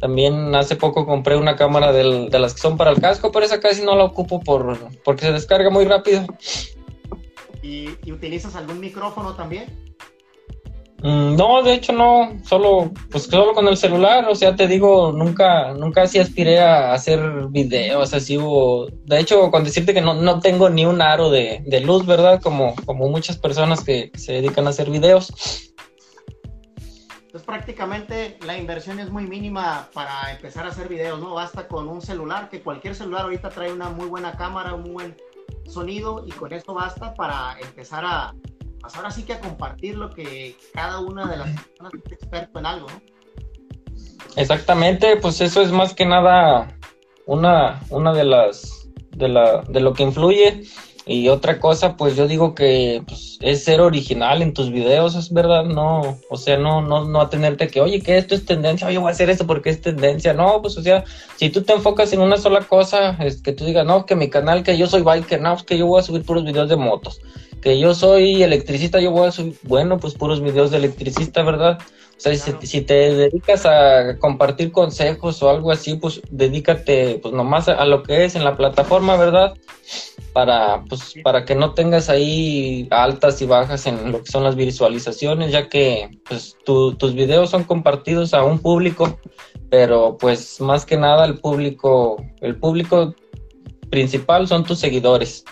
También 0.00 0.54
hace 0.54 0.76
poco 0.76 1.06
compré 1.06 1.36
una 1.36 1.56
cámara 1.56 1.92
de 1.92 2.38
las 2.38 2.54
que 2.54 2.60
son 2.60 2.76
para 2.76 2.90
el 2.90 3.00
casco, 3.00 3.30
pero 3.30 3.44
esa 3.44 3.60
casi 3.60 3.84
no 3.84 3.94
la 3.96 4.04
ocupo 4.04 4.40
por, 4.40 4.78
porque 5.04 5.26
se 5.26 5.32
descarga 5.32 5.70
muy 5.70 5.84
rápido. 5.84 6.26
¿Y 7.62 8.12
utilizas 8.12 8.56
algún 8.56 8.80
micrófono 8.80 9.34
también? 9.34 9.96
Mm, 11.02 11.36
no, 11.36 11.62
de 11.62 11.74
hecho 11.74 11.92
no, 11.92 12.38
solo, 12.44 12.90
pues 13.10 13.24
solo 13.24 13.52
con 13.52 13.68
el 13.68 13.76
celular, 13.76 14.26
o 14.28 14.34
sea, 14.34 14.56
te 14.56 14.66
digo, 14.66 15.12
nunca, 15.12 15.72
nunca 15.74 16.02
así 16.02 16.18
aspiré 16.18 16.60
a 16.60 16.94
hacer 16.94 17.20
videos 17.50 18.14
así, 18.14 18.38
o, 18.40 18.86
de 19.04 19.20
hecho, 19.20 19.50
con 19.50 19.64
decirte 19.64 19.92
que 19.92 20.00
no, 20.00 20.14
no 20.14 20.40
tengo 20.40 20.70
ni 20.70 20.86
un 20.86 21.02
aro 21.02 21.30
de, 21.30 21.62
luz, 21.84 22.06
¿verdad? 22.06 22.40
Como, 22.40 22.74
como 22.86 23.08
muchas 23.08 23.36
personas 23.36 23.84
que 23.84 24.12
se 24.14 24.32
dedican 24.32 24.66
a 24.66 24.70
hacer 24.70 24.90
videos. 24.90 25.30
Entonces 27.26 27.46
prácticamente 27.46 28.38
la 28.46 28.56
inversión 28.56 29.00
es 29.00 29.10
muy 29.10 29.26
mínima 29.26 29.88
para 29.92 30.30
empezar 30.30 30.64
a 30.66 30.68
hacer 30.68 30.88
videos, 30.88 31.20
¿no? 31.20 31.34
Basta 31.34 31.66
con 31.66 31.88
un 31.88 32.00
celular, 32.00 32.48
que 32.48 32.62
cualquier 32.62 32.94
celular 32.94 33.22
ahorita 33.22 33.50
trae 33.50 33.72
una 33.72 33.90
muy 33.90 34.06
buena 34.06 34.36
cámara, 34.36 34.72
un 34.72 34.94
buen 34.94 35.16
sonido 35.66 36.24
y 36.26 36.30
con 36.30 36.52
esto 36.52 36.74
basta 36.74 37.12
para 37.14 37.58
empezar 37.60 38.04
a, 38.06 38.34
pues 38.84 38.96
ahora 38.96 39.10
sí 39.10 39.22
que 39.22 39.32
a 39.32 39.40
compartir 39.40 39.96
lo 39.96 40.10
que 40.10 40.56
cada 40.74 41.00
una 41.00 41.26
de 41.26 41.38
las 41.38 41.48
personas 41.48 41.92
es 42.04 42.12
experto 42.12 42.58
en 42.58 42.66
algo, 42.66 42.86
¿no? 42.88 43.00
Exactamente, 44.36 45.16
pues 45.16 45.40
eso 45.40 45.62
es 45.62 45.72
más 45.72 45.94
que 45.94 46.04
nada 46.04 46.76
una, 47.24 47.80
una 47.88 48.12
de 48.12 48.24
las 48.24 48.88
de, 49.12 49.28
la, 49.28 49.62
de 49.62 49.80
lo 49.80 49.94
que 49.94 50.02
influye. 50.02 50.64
Y 51.06 51.28
otra 51.28 51.60
cosa, 51.60 51.98
pues 51.98 52.16
yo 52.16 52.26
digo 52.26 52.54
que 52.54 53.02
pues, 53.06 53.38
es 53.42 53.62
ser 53.64 53.82
original 53.82 54.40
en 54.40 54.54
tus 54.54 54.70
videos, 54.70 55.14
es 55.14 55.30
verdad, 55.30 55.64
no, 55.64 56.18
o 56.30 56.36
sea, 56.38 56.56
no, 56.56 56.80
no, 56.80 57.04
no 57.04 57.20
atenerte 57.20 57.68
que, 57.68 57.82
oye, 57.82 58.00
que 58.00 58.16
esto 58.16 58.34
es 58.34 58.46
tendencia, 58.46 58.86
oye, 58.86 58.96
voy 58.96 59.08
a 59.08 59.12
hacer 59.12 59.28
esto 59.28 59.46
porque 59.46 59.68
es 59.68 59.82
tendencia, 59.82 60.32
no, 60.32 60.62
pues 60.62 60.78
o 60.78 60.82
sea, 60.82 61.04
si 61.36 61.50
tú 61.50 61.62
te 61.62 61.74
enfocas 61.74 62.10
en 62.14 62.22
una 62.22 62.38
sola 62.38 62.62
cosa, 62.62 63.18
es 63.20 63.42
que 63.42 63.52
tú 63.52 63.66
digas, 63.66 63.84
no, 63.84 64.06
que 64.06 64.16
mi 64.16 64.30
canal, 64.30 64.62
que 64.62 64.78
yo 64.78 64.86
soy 64.86 65.02
biker, 65.02 65.42
no, 65.42 65.52
pues 65.52 65.64
que 65.64 65.76
yo 65.76 65.86
voy 65.86 66.00
a 66.00 66.04
subir 66.04 66.24
puros 66.24 66.42
videos 66.42 66.70
de 66.70 66.76
motos, 66.76 67.20
que 67.64 67.78
yo 67.78 67.94
soy 67.94 68.42
electricista, 68.42 69.00
yo 69.00 69.10
voy 69.10 69.26
a 69.26 69.32
subir, 69.32 69.56
bueno, 69.62 69.98
pues 69.98 70.12
puros 70.12 70.42
videos 70.42 70.70
de 70.70 70.76
electricista, 70.76 71.42
¿verdad? 71.42 71.78
O 72.14 72.20
sea, 72.20 72.36
si, 72.36 72.82
te 72.82 73.14
dedicas 73.14 73.64
a 73.64 74.18
compartir 74.18 74.70
consejos 74.70 75.42
o 75.42 75.48
algo 75.48 75.72
así, 75.72 75.96
pues 75.96 76.20
dedícate 76.30 77.20
pues 77.22 77.32
nomás 77.32 77.68
a, 77.68 77.82
lo 77.86 78.02
que 78.02 78.26
es 78.26 78.34
en 78.36 78.44
la 78.44 78.54
plataforma, 78.54 79.16
¿verdad? 79.16 79.54
Para, 80.34 80.84
pues, 80.84 81.14
para 81.24 81.46
que 81.46 81.54
no 81.54 81.72
tengas 81.72 82.10
ahí 82.10 82.86
altas 82.90 83.40
y 83.40 83.46
bajas 83.46 83.86
en 83.86 84.12
lo 84.12 84.22
que 84.22 84.30
son 84.30 84.44
las 84.44 84.56
visualizaciones, 84.56 85.50
ya 85.50 85.70
que 85.70 86.20
pues 86.28 86.58
tus 86.66 87.14
videos 87.14 87.48
son 87.48 87.64
compartidos 87.64 88.34
a 88.34 88.44
un 88.44 88.58
público, 88.58 89.18
pero 89.70 90.18
pues 90.18 90.60
más 90.60 90.84
que 90.84 90.98
nada 90.98 91.24
el 91.24 91.38
público, 91.38 92.22
el 92.42 92.56
público 92.56 93.14
principal 93.88 94.48
son 94.48 94.64
tus 94.64 94.78
seguidores 94.78 95.44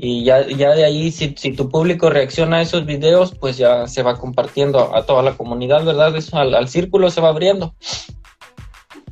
y 0.00 0.22
ya, 0.22 0.46
ya 0.46 0.76
de 0.76 0.84
ahí, 0.84 1.10
si, 1.10 1.34
si, 1.36 1.52
tu 1.54 1.68
público 1.68 2.08
reacciona 2.08 2.58
a 2.58 2.62
esos 2.62 2.86
videos, 2.86 3.34
pues 3.34 3.56
ya 3.56 3.88
se 3.88 4.04
va 4.04 4.16
compartiendo 4.16 4.94
a, 4.94 5.04
toda 5.04 5.24
la 5.24 5.36
comunidad, 5.36 5.84
¿verdad? 5.84 6.14
Eso 6.14 6.38
al, 6.38 6.68
círculo 6.68 7.10
se 7.10 7.20
va 7.20 7.30
abriendo. 7.30 7.74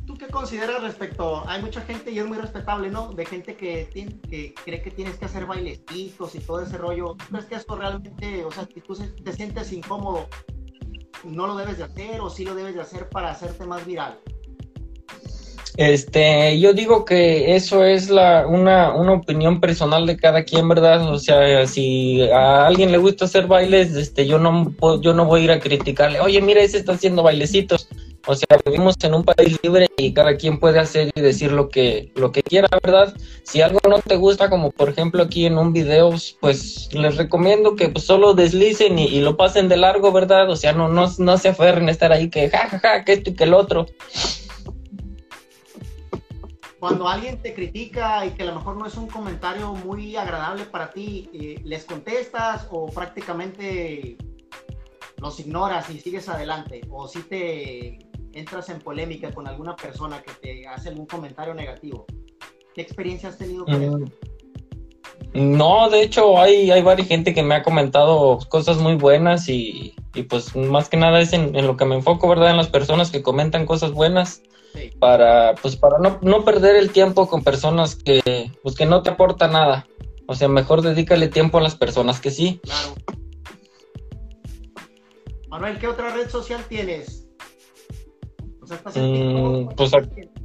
¿Tú 0.05 0.13
qué 0.13 0.27
consideras 0.27 0.81
respecto? 0.81 1.43
Hay 1.45 1.61
mucha 1.61 1.81
gente, 1.81 2.11
y 2.11 2.19
es 2.19 2.25
muy 2.25 2.37
respetable, 2.37 2.89
¿no? 2.89 3.11
De 3.11 3.25
gente 3.25 3.57
que, 3.57 3.89
tiene, 3.91 4.17
que 4.29 4.53
cree 4.63 4.81
que 4.81 4.91
tienes 4.91 5.17
que 5.17 5.25
hacer 5.25 5.45
bailecitos 5.45 6.35
y 6.35 6.39
todo 6.39 6.61
ese 6.61 6.77
rollo. 6.77 7.17
¿Tú 7.19 7.25
crees 7.31 7.45
que 7.47 7.55
esto 7.55 7.75
realmente, 7.75 8.45
o 8.45 8.51
sea, 8.51 8.65
si 8.73 8.79
tú 8.79 8.95
te 8.95 9.33
sientes 9.33 9.73
incómodo, 9.73 10.29
no 11.25 11.47
lo 11.47 11.57
debes 11.57 11.79
de 11.79 11.83
hacer 11.83 12.21
o 12.21 12.29
sí 12.29 12.45
lo 12.45 12.55
debes 12.55 12.75
de 12.75 12.81
hacer 12.81 13.09
para 13.09 13.31
hacerte 13.31 13.65
más 13.65 13.85
viral? 13.85 14.17
Este, 15.77 16.59
yo 16.59 16.73
digo 16.73 17.05
que 17.05 17.55
eso 17.55 17.83
es 17.83 18.09
la, 18.09 18.47
una, 18.47 18.95
una 18.95 19.13
opinión 19.13 19.61
personal 19.61 20.07
de 20.07 20.17
cada 20.17 20.43
quien, 20.43 20.67
¿verdad? 20.67 21.07
O 21.07 21.19
sea, 21.19 21.67
si 21.67 22.23
a 22.31 22.65
alguien 22.65 22.91
le 22.91 22.97
gusta 22.97 23.25
hacer 23.25 23.45
bailes, 23.45 23.95
este, 23.95 24.25
yo 24.25 24.39
no, 24.39 24.73
yo 25.01 25.13
no 25.13 25.25
voy 25.25 25.41
a 25.41 25.43
ir 25.43 25.51
a 25.51 25.59
criticarle, 25.59 26.19
oye, 26.19 26.41
mira, 26.41 26.61
ese 26.61 26.79
está 26.79 26.93
haciendo 26.93 27.21
bailecitos. 27.21 27.87
O 28.25 28.35
sea, 28.35 28.47
vivimos 28.65 28.95
en 29.03 29.13
un 29.13 29.23
país 29.23 29.57
libre 29.61 29.87
y 29.97 30.13
cada 30.13 30.35
quien 30.35 30.59
puede 30.59 30.79
hacer 30.79 31.11
y 31.15 31.21
decir 31.21 31.51
lo 31.51 31.69
que, 31.69 32.11
lo 32.15 32.31
que 32.31 32.41
quiera, 32.41 32.67
¿verdad? 32.83 33.15
Si 33.43 33.61
algo 33.61 33.79
no 33.87 33.99
te 33.99 34.17
gusta, 34.17 34.49
como 34.49 34.71
por 34.71 34.89
ejemplo 34.89 35.23
aquí 35.23 35.45
en 35.45 35.57
un 35.57 35.71
video, 35.71 36.13
pues 36.41 36.89
les 36.91 37.15
recomiendo 37.15 37.75
que 37.75 37.87
pues, 37.87 38.03
solo 38.03 38.33
deslicen 38.33 38.99
y, 38.99 39.21
lo 39.21 39.37
pasen 39.37 39.69
de 39.69 39.77
largo, 39.77 40.11
¿verdad? 40.11 40.49
O 40.49 40.55
sea, 40.55 40.73
no, 40.73 40.89
no, 40.89 41.07
no 41.19 41.37
se 41.37 41.49
aferren 41.49 41.87
a 41.87 41.91
estar 41.91 42.11
ahí 42.11 42.29
que 42.29 42.49
jajaja, 42.49 42.79
ja, 42.79 42.89
ja, 42.97 43.05
que 43.05 43.13
esto 43.13 43.29
y 43.29 43.35
que 43.35 43.43
el 43.45 43.53
otro 43.53 43.85
cuando 46.79 47.07
alguien 47.07 47.41
te 47.41 47.53
critica 47.53 48.25
y 48.25 48.31
que 48.31 48.43
a 48.43 48.45
lo 48.45 48.55
mejor 48.55 48.77
no 48.77 48.85
es 48.85 48.95
un 48.95 49.07
comentario 49.07 49.73
muy 49.73 50.15
agradable 50.15 50.65
para 50.65 50.91
ti, 50.91 51.29
eh, 51.33 51.59
¿les 51.63 51.85
contestas 51.85 52.67
o 52.71 52.87
prácticamente 52.87 54.17
los 55.17 55.39
ignoras 55.39 55.89
y 55.89 55.99
sigues 55.99 56.29
adelante? 56.29 56.81
¿O 56.89 57.07
si 57.07 57.21
te 57.21 57.99
entras 58.33 58.69
en 58.69 58.79
polémica 58.79 59.31
con 59.31 59.47
alguna 59.47 59.75
persona 59.75 60.21
que 60.21 60.31
te 60.33 60.67
hace 60.67 60.89
algún 60.89 61.07
comentario 61.07 61.53
negativo? 61.53 62.05
¿Qué 62.75 62.81
experiencia 62.81 63.29
has 63.29 63.37
tenido 63.37 63.65
con 63.65 63.81
eso? 63.81 63.99
No, 65.33 65.89
de 65.89 66.03
hecho 66.03 66.39
hay, 66.39 66.71
hay 66.71 66.81
varias 66.81 67.07
gente 67.07 67.33
que 67.33 67.43
me 67.43 67.55
ha 67.55 67.63
comentado 67.63 68.39
cosas 68.49 68.77
muy 68.77 68.95
buenas 68.95 69.49
y, 69.49 69.95
pues 70.29 70.55
más 70.55 70.89
que 70.89 70.97
nada 70.97 71.19
es 71.19 71.33
en, 71.33 71.53
lo 71.65 71.75
que 71.75 71.85
me 71.85 71.95
enfoco, 71.95 72.27
¿verdad? 72.27 72.51
En 72.51 72.57
las 72.57 72.69
personas 72.69 73.11
que 73.11 73.21
comentan 73.21 73.65
cosas 73.65 73.91
buenas 73.91 74.41
para 74.99 75.55
pues 75.55 75.75
para 75.75 75.99
no, 75.99 76.19
no, 76.21 76.45
perder 76.45 76.75
el 76.75 76.91
tiempo 76.91 77.27
con 77.27 77.43
personas 77.43 77.95
que 77.95 78.51
pues 78.63 78.75
que 78.75 78.85
no 78.85 79.03
te 79.03 79.09
aportan 79.09 79.53
nada. 79.53 79.87
O 80.27 80.35
sea, 80.35 80.47
mejor 80.47 80.81
dedícale 80.81 81.27
tiempo 81.29 81.57
a 81.57 81.61
las 81.61 81.75
personas 81.75 82.19
que 82.19 82.31
sí. 82.31 82.59
Claro. 82.63 82.95
Manuel, 85.49 85.79
¿qué 85.79 85.87
otra 85.87 86.13
red 86.13 86.29
social 86.29 86.63
tienes? 86.67 87.27
Mm, 88.95 89.69
pues 89.75 89.91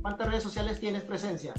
¿Cuántas 0.01 0.29
redes 0.29 0.43
sociales 0.43 0.79
tienes 0.79 1.03
presencia? 1.03 1.53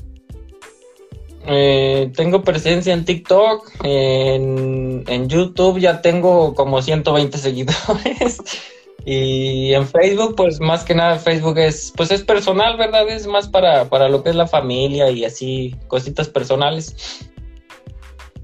Eh, 1.45 2.09
tengo 2.15 2.41
presencia 2.41 2.93
en 2.93 3.03
TikTok, 3.03 3.69
en, 3.83 5.03
en, 5.07 5.27
YouTube 5.27 5.77
ya 5.77 6.01
tengo 6.01 6.55
como 6.55 6.81
120 6.81 7.37
seguidores 7.37 8.37
y 9.05 9.73
en 9.73 9.87
Facebook 9.87 10.35
pues 10.35 10.59
más 10.59 10.83
que 10.83 10.95
nada 10.95 11.19
Facebook 11.19 11.57
es 11.57 11.93
pues 11.95 12.11
es 12.11 12.23
personal, 12.23 12.77
¿verdad? 12.77 13.07
Es 13.09 13.27
más 13.27 13.47
para, 13.47 13.89
para 13.89 14.09
lo 14.09 14.23
que 14.23 14.29
es 14.29 14.35
la 14.35 14.47
familia 14.47 15.09
y 15.09 15.25
así 15.25 15.75
cositas 15.87 16.29
personales. 16.29 17.29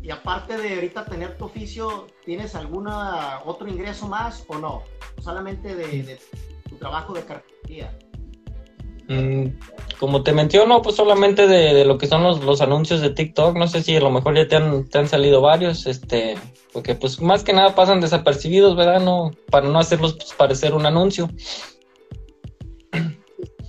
Y 0.02 0.12
aparte 0.12 0.58
de 0.58 0.74
ahorita 0.76 1.06
tener 1.06 1.38
tu 1.38 1.46
oficio, 1.46 2.08
¿tienes 2.26 2.56
alguna 2.56 3.42
otro 3.46 3.68
ingreso 3.68 4.08
más 4.08 4.44
o 4.48 4.58
no? 4.58 4.84
solamente 5.22 5.76
de, 5.76 6.20
tu 6.68 6.76
trabajo 6.76 7.14
de 7.14 7.24
carpintería. 7.24 7.98
Mm, 9.08 9.48
como 10.00 10.24
te 10.24 10.32
menciono, 10.32 10.82
pues 10.82 10.96
solamente 10.96 11.46
de, 11.46 11.84
lo 11.84 11.98
que 11.98 12.08
son 12.08 12.24
los, 12.24 12.62
anuncios 12.62 13.02
de 13.02 13.10
TikTok, 13.10 13.58
no 13.58 13.68
sé 13.68 13.84
si 13.84 13.98
a 13.98 14.00
lo 14.00 14.10
mejor 14.10 14.36
ya 14.36 14.48
te 14.48 14.56
han, 14.56 14.88
te 14.88 14.98
han 14.98 15.10
salido 15.10 15.42
varios, 15.42 15.86
este, 15.88 16.38
porque 16.72 16.96
pues 16.96 17.22
más 17.22 17.44
que 17.44 17.52
nada 17.52 17.76
pasan 17.76 18.00
desapercibidos, 18.00 18.78
¿verdad? 18.78 19.02
No, 19.02 19.32
para 19.52 19.68
no 19.68 19.78
hacerlos 19.78 20.14
pues, 20.14 20.34
parecer 20.34 20.74
un 20.74 20.86
anuncio. 20.86 21.30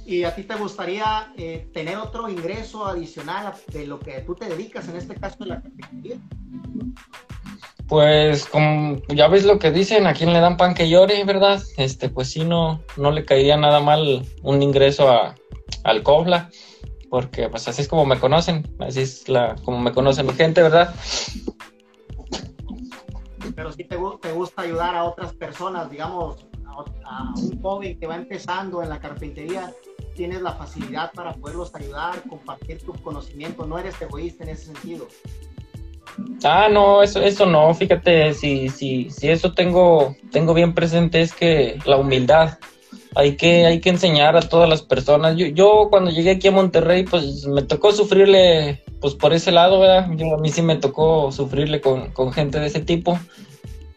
¿Y 0.07 0.23
a 0.23 0.35
ti 0.35 0.45
te 0.45 0.55
gustaría 0.55 1.33
eh, 1.37 1.69
tener 1.73 1.97
otro 1.97 2.29
ingreso 2.29 2.87
adicional 2.87 3.53
de 3.73 3.87
lo 3.87 3.99
que 3.99 4.21
tú 4.21 4.35
te 4.35 4.49
dedicas, 4.49 4.89
en 4.89 4.97
este 4.97 5.17
caso 5.17 5.37
de 5.41 5.47
la 5.47 5.63
carpintería? 5.63 6.17
Pues 7.89 8.47
como 8.47 9.03
ya 9.09 9.27
ves 9.27 9.45
lo 9.45 9.59
que 9.59 9.73
dicen, 9.73 10.07
a 10.07 10.15
quien 10.15 10.33
le 10.33 10.39
dan 10.39 10.57
pan 10.57 10.75
que 10.75 10.89
llore, 10.89 11.25
¿verdad? 11.25 11.61
Este, 11.77 12.09
pues 12.09 12.31
sí, 12.31 12.45
no, 12.45 12.81
no 12.97 13.11
le 13.11 13.25
caería 13.25 13.57
nada 13.57 13.81
mal 13.81 14.25
un 14.43 14.63
ingreso 14.63 15.11
a, 15.11 15.35
al 15.85 16.03
Cobla, 16.03 16.51
porque 17.09 17.49
pues 17.49 17.67
así 17.69 17.83
es 17.83 17.89
como 17.89 18.05
me 18.07 18.19
conocen, 18.19 18.67
así 18.79 19.01
es 19.01 19.29
la, 19.29 19.57
como 19.65 19.81
me 19.81 19.93
conocen 19.93 20.27
mi 20.27 20.33
gente, 20.33 20.63
¿verdad? 20.63 20.95
Pero 23.55 23.73
sí 23.73 23.85
te, 23.85 23.97
te 24.23 24.33
gusta 24.33 24.63
ayudar 24.63 24.95
a 24.95 25.05
otras 25.05 25.35
personas, 25.35 25.91
digamos, 25.91 26.47
a, 27.05 27.35
un 27.37 27.61
joven 27.61 27.99
que 27.99 28.07
va 28.07 28.17
empezando 28.17 28.83
en 28.83 28.89
la 28.89 29.01
carpintería, 29.01 29.73
tienes 30.15 30.41
la 30.43 30.53
facilidad 30.53 31.13
para 31.13 31.33
poderlos 31.35 31.75
ayudar, 31.75 32.23
compartir 32.29 32.83
tus 32.83 32.99
conocimientos, 33.01 33.67
no 33.67 33.79
eres 33.79 34.01
egoísta 34.01 34.45
en 34.45 34.51
ese 34.51 34.67
sentido. 34.67 35.09
Ah, 36.43 36.69
no, 36.71 37.03
eso, 37.03 37.21
eso 37.21 37.47
no, 37.47 37.73
fíjate, 37.75 38.35
si, 38.35 38.69
si, 38.69 39.11
si 39.11 39.29
eso 39.29 39.53
tengo, 39.53 40.17
tengo 40.31 40.55
bien 40.55 40.75
presente 40.75 41.21
es 41.21 41.33
que 41.33 41.79
la 41.85 41.97
humildad, 41.97 42.59
hay 43.15 43.37
que, 43.37 43.67
hay 43.67 43.81
que 43.81 43.91
enseñar 43.91 44.37
a 44.37 44.43
todas 44.43 44.69
las 44.69 44.83
personas. 44.83 45.37
Yo, 45.37 45.47
yo 45.47 45.89
cuando 45.91 46.11
llegué 46.11 46.33
aquí 46.33 46.49
a 46.49 46.53
Monterrey, 46.53 47.05
pues 47.05 47.47
me 47.47 47.63
tocó 47.63 47.93
sufrirle, 47.93 48.83
pues 49.01 49.15
por 49.15 49.33
ese 49.33 49.53
lado, 49.53 49.81
¿verdad? 49.81 50.09
Yo, 50.17 50.35
a 50.35 50.39
mí 50.39 50.51
sí 50.51 50.63
me 50.63 50.77
tocó 50.77 51.33
sufrirle 51.33 51.81
con, 51.81 52.11
con 52.13 52.33
gente 52.33 52.61
de 52.61 52.67
ese 52.67 52.81
tipo. 52.81 53.19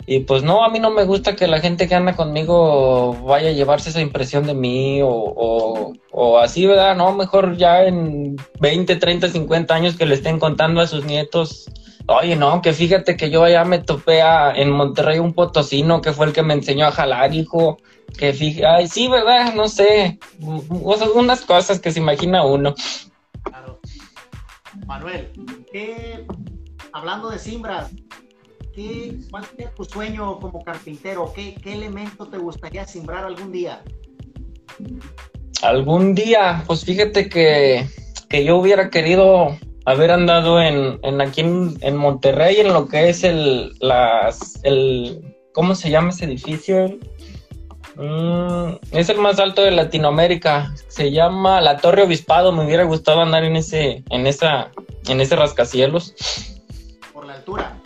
Y 0.05 0.19
pues 0.19 0.43
no, 0.43 0.65
a 0.65 0.69
mí 0.69 0.79
no 0.79 0.91
me 0.91 1.05
gusta 1.05 1.35
que 1.35 1.47
la 1.47 1.61
gente 1.61 1.87
que 1.87 1.95
anda 1.95 2.15
conmigo 2.15 3.13
vaya 3.25 3.49
a 3.49 3.53
llevarse 3.53 3.89
esa 3.89 4.01
impresión 4.01 4.45
de 4.45 4.53
mí 4.53 5.01
o, 5.01 5.93
o, 6.11 6.39
así, 6.39 6.65
¿verdad? 6.65 6.95
No, 6.95 7.13
mejor 7.13 7.55
ya 7.55 7.85
en 7.85 8.35
20, 8.59 8.97
30, 8.97 9.29
50 9.29 9.73
años 9.73 9.95
que 9.95 10.05
le 10.05 10.15
estén 10.15 10.39
contando 10.39 10.81
a 10.81 10.87
sus 10.87 11.05
nietos. 11.05 11.69
Oye, 12.07 12.35
no, 12.35 12.61
que 12.61 12.73
fíjate 12.73 13.15
que 13.15 13.29
yo 13.29 13.45
allá 13.45 13.63
me 13.63 13.79
topé 13.79 14.21
a, 14.21 14.51
en 14.53 14.71
Monterrey 14.71 15.19
un 15.19 15.33
potosino 15.33 16.01
que 16.01 16.11
fue 16.11 16.25
el 16.25 16.33
que 16.33 16.43
me 16.43 16.53
enseñó 16.53 16.85
a 16.85 16.91
jalar, 16.91 17.33
hijo. 17.33 17.77
Que 18.17 18.33
fíjate, 18.33 18.65
ay, 18.65 18.87
sí, 18.87 19.07
¿verdad? 19.07 19.53
No 19.53 19.67
sé. 19.67 20.19
Unas 20.39 21.41
cosas 21.41 21.79
que 21.79 21.91
se 21.91 21.99
imagina 21.99 22.45
uno. 22.45 22.75
Claro. 23.43 23.79
Manuel, 24.85 25.31
¿qué, 25.71 26.25
hablando 26.91 27.29
de 27.29 27.39
simbras, 27.39 27.91
¿qué, 28.73 29.17
¿cuál 29.29 29.45
sería 29.45 29.71
tu 29.71 29.85
sueño 29.85 30.39
como 30.39 30.63
carpintero? 30.63 31.31
¿Qué, 31.35 31.55
¿Qué 31.55 31.73
elemento 31.73 32.27
te 32.27 32.37
gustaría 32.37 32.85
simbrar 32.85 33.25
algún 33.25 33.51
día? 33.51 33.83
Algún 35.61 36.15
día, 36.15 36.63
pues 36.67 36.83
fíjate 36.83 37.29
que, 37.29 37.87
que 38.29 38.43
yo 38.43 38.57
hubiera 38.57 38.89
querido 38.89 39.57
haber 39.85 40.11
andado 40.11 40.61
en, 40.61 40.99
en 41.03 41.21
aquí 41.21 41.41
en, 41.41 41.95
Monterrey, 41.95 42.57
en 42.57 42.73
lo 42.73 42.87
que 42.87 43.09
es 43.09 43.23
el, 43.23 43.73
las, 43.79 44.59
el, 44.63 45.35
¿cómo 45.53 45.75
se 45.75 45.89
llama 45.89 46.09
ese 46.09 46.25
edificio? 46.25 46.97
Mm, 47.95 48.75
es 48.91 49.09
el 49.09 49.19
más 49.19 49.39
alto 49.39 49.61
de 49.61 49.71
Latinoamérica. 49.71 50.73
Se 50.87 51.11
llama 51.11 51.61
la 51.61 51.77
Torre 51.77 52.03
Obispado. 52.03 52.51
Me 52.51 52.65
hubiera 52.65 52.83
gustado 52.83 53.21
andar 53.21 53.43
en 53.43 53.55
ese, 53.55 54.03
en 54.09 54.27
esa, 54.27 54.71
en 55.07 55.21
ese 55.21 55.35
rascacielos. 55.35 56.15
Por 57.13 57.25
la 57.25 57.35
altura. 57.35 57.79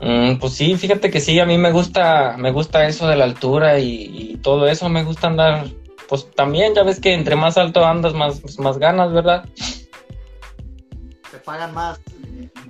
Mm, 0.00 0.38
pues 0.38 0.54
sí, 0.54 0.76
fíjate 0.76 1.10
que 1.10 1.20
sí, 1.20 1.38
a 1.40 1.44
mí 1.44 1.58
me 1.58 1.72
gusta, 1.72 2.36
me 2.38 2.50
gusta 2.50 2.86
eso 2.86 3.06
de 3.06 3.16
la 3.16 3.24
altura 3.24 3.78
y, 3.78 4.38
todo 4.42 4.66
eso, 4.66 4.88
me 4.88 5.04
gusta 5.04 5.26
andar, 5.26 5.66
pues 6.08 6.30
también, 6.30 6.74
ya 6.74 6.82
ves 6.82 7.00
que 7.00 7.12
entre 7.12 7.36
más 7.36 7.58
alto 7.58 7.84
andas, 7.84 8.14
más, 8.14 8.40
pues, 8.40 8.58
más 8.58 8.78
ganas, 8.78 9.12
¿verdad? 9.12 9.44
Te 11.30 11.36
pagan 11.44 11.74
más, 11.74 12.00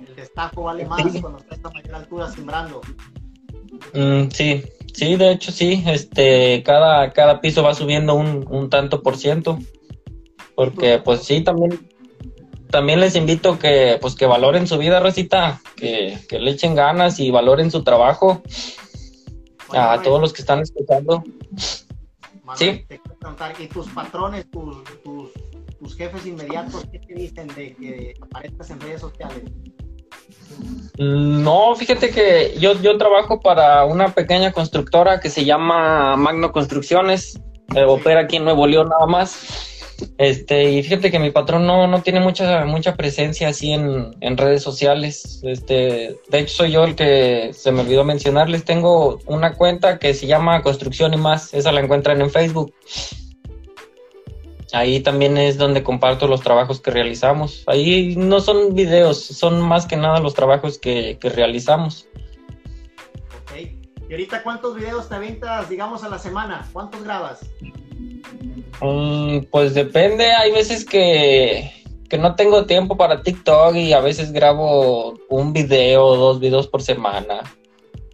el 0.05 0.15
destajo 0.15 0.63
vale 0.63 0.85
más 0.85 1.03
cuando 1.21 1.39
estás 1.39 1.59
a 1.63 1.69
mayor 1.69 1.95
altura 1.95 2.29
sembrando. 2.29 2.81
Mm, 3.93 4.29
sí, 4.31 4.65
sí, 4.93 5.15
de 5.15 5.31
hecho 5.31 5.51
sí, 5.51 5.83
este, 5.87 6.63
cada, 6.63 7.11
cada 7.11 7.41
piso 7.41 7.63
va 7.63 7.73
subiendo 7.73 8.15
un, 8.15 8.45
un 8.49 8.69
tanto 8.69 9.01
por 9.01 9.17
ciento, 9.17 9.59
porque 10.55 10.99
pues 10.99 11.23
sí, 11.23 11.41
también 11.41 11.79
también 12.71 13.01
les 13.01 13.15
invito 13.15 13.59
que 13.59 13.97
pues 14.01 14.15
que 14.15 14.25
valoren 14.25 14.65
su 14.65 14.77
vida, 14.77 14.99
Rosita, 14.99 15.61
que, 15.75 16.17
le 16.31 16.51
echen 16.51 16.73
ganas 16.73 17.19
y 17.19 17.29
valoren 17.29 17.69
su 17.69 17.83
trabajo 17.83 18.41
a 19.69 20.01
todos 20.01 20.19
los 20.19 20.33
que 20.33 20.41
están 20.41 20.61
escuchando. 20.61 21.23
sí. 22.55 22.85
¿y 23.59 23.67
tus 23.67 23.87
patrones, 23.89 24.49
tus, 24.49 24.83
tus, 25.79 25.95
jefes 25.95 26.25
inmediatos, 26.25 26.85
qué 26.91 26.99
te 26.99 27.13
dicen 27.13 27.47
de 27.49 27.75
que 27.75 28.13
aparezcas 28.21 28.69
en 28.71 28.79
redes 28.79 29.01
sociales? 29.01 29.43
No, 30.97 31.75
fíjate 31.75 32.11
que 32.11 32.55
yo, 32.59 32.79
yo 32.81 32.97
trabajo 32.97 33.39
para 33.39 33.85
una 33.85 34.13
pequeña 34.13 34.51
constructora 34.51 35.19
que 35.19 35.29
se 35.29 35.45
llama 35.45 36.15
Magno 36.15 36.51
Construcciones, 36.51 37.39
eh, 37.75 37.83
opera 37.83 38.21
aquí 38.21 38.37
en 38.37 38.43
Nuevo 38.43 38.67
León 38.67 38.89
nada 38.89 39.07
más. 39.07 39.67
Este, 40.17 40.71
y 40.71 40.83
fíjate 40.83 41.11
que 41.11 41.19
mi 41.19 41.31
patrón 41.31 41.65
no, 41.65 41.87
no 41.87 42.01
tiene 42.01 42.19
mucha, 42.19 42.65
mucha 42.65 42.95
presencia 42.95 43.49
así 43.49 43.71
en, 43.71 44.15
en, 44.19 44.37
redes 44.37 44.63
sociales. 44.63 45.41
Este, 45.43 46.17
de 46.29 46.39
hecho, 46.39 46.55
soy 46.55 46.71
yo 46.71 46.83
el 46.83 46.95
que 46.95 47.51
se 47.53 47.71
me 47.71 47.81
olvidó 47.81 48.03
mencionarles. 48.03 48.65
Tengo 48.65 49.19
una 49.27 49.53
cuenta 49.53 49.99
que 49.99 50.13
se 50.13 50.27
llama 50.27 50.61
Construcción 50.61 51.13
y 51.13 51.17
más. 51.17 51.53
Esa 51.53 51.71
la 51.71 51.81
encuentran 51.81 52.21
en 52.21 52.31
Facebook. 52.31 52.73
Ahí 54.73 55.01
también 55.01 55.37
es 55.37 55.57
donde 55.57 55.83
comparto 55.83 56.27
los 56.27 56.41
trabajos 56.41 56.79
que 56.79 56.91
realizamos. 56.91 57.63
Ahí 57.67 58.15
no 58.15 58.39
son 58.39 58.73
videos, 58.73 59.21
son 59.21 59.61
más 59.61 59.85
que 59.85 59.97
nada 59.97 60.19
los 60.19 60.33
trabajos 60.33 60.77
que, 60.77 61.17
que 61.19 61.29
realizamos. 61.29 62.07
Ok. 63.41 63.57
¿Y 64.09 64.13
ahorita 64.13 64.43
cuántos 64.43 64.75
videos 64.75 65.09
te 65.09 65.15
aventas, 65.15 65.69
digamos, 65.69 66.03
a 66.03 66.09
la 66.09 66.19
semana? 66.19 66.67
¿Cuántos 66.73 67.03
grabas? 67.03 67.39
Mm, 68.81 69.45
pues 69.51 69.73
depende, 69.73 70.31
hay 70.31 70.51
veces 70.51 70.85
que, 70.85 71.71
no 72.19 72.35
tengo 72.35 72.65
tiempo 72.65 72.97
para 72.97 73.21
TikTok 73.21 73.75
y 73.75 73.93
a 73.93 74.01
veces 74.01 74.33
grabo 74.33 75.13
un 75.29 75.53
video 75.53 76.05
o 76.05 76.17
dos 76.17 76.39
videos 76.39 76.67
por 76.67 76.81
semana. 76.81 77.41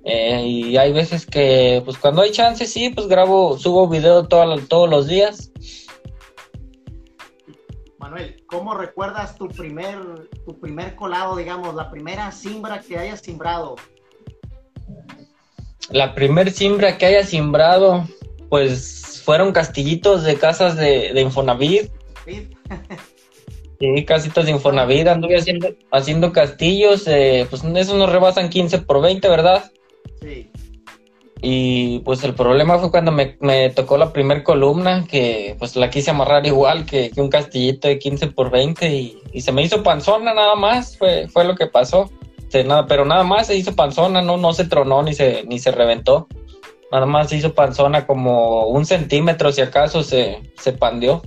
Eh, 0.03 0.43
y 0.45 0.77
hay 0.77 0.93
veces 0.93 1.25
que, 1.25 1.81
pues 1.83 1.97
cuando 1.97 2.21
hay 2.21 2.31
chance, 2.31 2.65
sí, 2.65 2.89
pues 2.89 3.07
grabo, 3.07 3.57
subo 3.57 3.87
video 3.87 4.27
todos 4.27 4.89
los 4.89 5.07
días. 5.07 5.51
Manuel, 7.99 8.43
¿cómo 8.45 8.75
recuerdas 8.75 9.36
tu 9.36 9.47
primer, 9.47 9.97
tu 10.45 10.60
primer 10.60 10.95
colado, 10.95 11.36
digamos, 11.36 11.73
la 11.73 11.89
primera 11.89 12.31
simbra 12.31 12.81
que 12.81 12.97
hayas 12.97 13.21
simbrado? 13.21 13.75
La 15.89 16.13
primer 16.13 16.51
simbra 16.51 16.97
que 16.97 17.07
haya 17.07 17.25
simbrado, 17.25 18.07
pues 18.49 19.21
fueron 19.25 19.51
castillitos 19.51 20.23
de 20.23 20.36
casas 20.36 20.75
de, 20.75 21.12
de 21.13 21.21
Infonavit. 21.21 21.91
Sí, 22.25 22.49
casitas 24.05 24.45
de 24.45 24.51
Infonavit, 24.51 25.07
anduve 25.07 25.38
haciendo, 25.38 25.69
haciendo 25.91 26.31
castillos, 26.31 27.07
eh, 27.07 27.47
pues 27.49 27.63
esos 27.63 27.95
nos 27.95 28.12
rebasan 28.12 28.49
15 28.49 28.79
por 28.79 29.01
20, 29.01 29.27
¿verdad? 29.27 29.71
Sí. 30.21 30.51
Y 31.41 32.00
pues 32.00 32.23
el 32.23 32.34
problema 32.34 32.80
fue 32.80 32.89
cuando 32.89 33.12
me, 33.12 33.69
tocó 33.69 33.97
la 33.97 34.12
primer 34.12 34.43
columna, 34.43 35.06
que 35.08 35.56
pues 35.60 35.76
la 35.76 35.89
quise 35.89 36.12
amarrar 36.12 36.45
igual 36.45 36.86
que, 36.86 37.12
un 37.17 37.30
castillito 37.30 37.88
de 37.88 38.00
15 38.00 38.28
por 38.28 38.50
20 38.50 38.89
y, 38.89 39.41
se 39.41 39.52
me 39.52 39.62
hizo 39.62 39.84
panzona 39.84 40.34
nada 40.34 40.56
más, 40.56 40.97
fue, 40.97 41.28
fue 41.28 41.45
lo 41.45 41.56
que 41.56 41.67
pasó. 41.67 42.10
nada, 42.65 42.88
pero 42.88 43.06
nada 43.06 43.23
más 43.23 43.47
se 43.47 43.56
hizo 43.56 43.76
panzona, 43.76 44.21
no, 44.21 44.38
no 44.38 44.54
se 44.54 44.65
tronó 44.65 45.04
ni 45.04 45.13
se, 45.13 45.43
ni 45.43 45.60
se 45.60 45.71
reventó. 45.71 46.28
Nada 46.91 47.06
más 47.06 47.30
se 47.30 47.38
hizo 47.38 47.54
panzona 47.54 48.08
como 48.08 48.67
un 48.67 48.86
centímetro, 48.86 49.52
si 49.52 49.62
acaso 49.62 50.04
se, 50.04 50.41
se 50.58 50.71
pandeó 50.71 51.21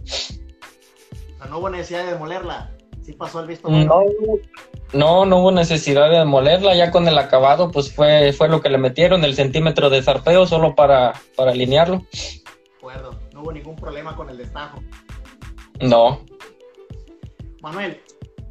no 1.50 1.58
hubo 1.58 1.68
necesidad 1.68 2.04
de 2.04 2.12
demolerla. 2.12 2.70
Sí 3.02 3.12
pasó 3.12 3.40
el 3.40 3.48
visto. 3.48 3.68
No, 3.68 4.02
no, 4.92 5.24
no 5.24 5.38
hubo 5.38 5.52
necesidad 5.52 6.10
de 6.10 6.18
demolerla. 6.18 6.74
Ya 6.74 6.90
con 6.90 7.06
el 7.06 7.18
acabado, 7.18 7.70
pues 7.70 7.92
fue, 7.92 8.32
fue 8.32 8.48
lo 8.48 8.60
que 8.60 8.70
le 8.70 8.78
metieron, 8.78 9.24
el 9.24 9.34
centímetro 9.34 9.90
de 9.90 10.02
zarpeo 10.02 10.46
solo 10.46 10.74
para, 10.74 11.14
para 11.36 11.52
alinearlo. 11.52 12.04
acuerdo. 12.78 13.18
No 13.32 13.42
hubo 13.42 13.52
ningún 13.52 13.76
problema 13.76 14.16
con 14.16 14.30
el 14.30 14.38
destajo. 14.38 14.82
No. 15.80 16.20
Manuel, 17.62 18.00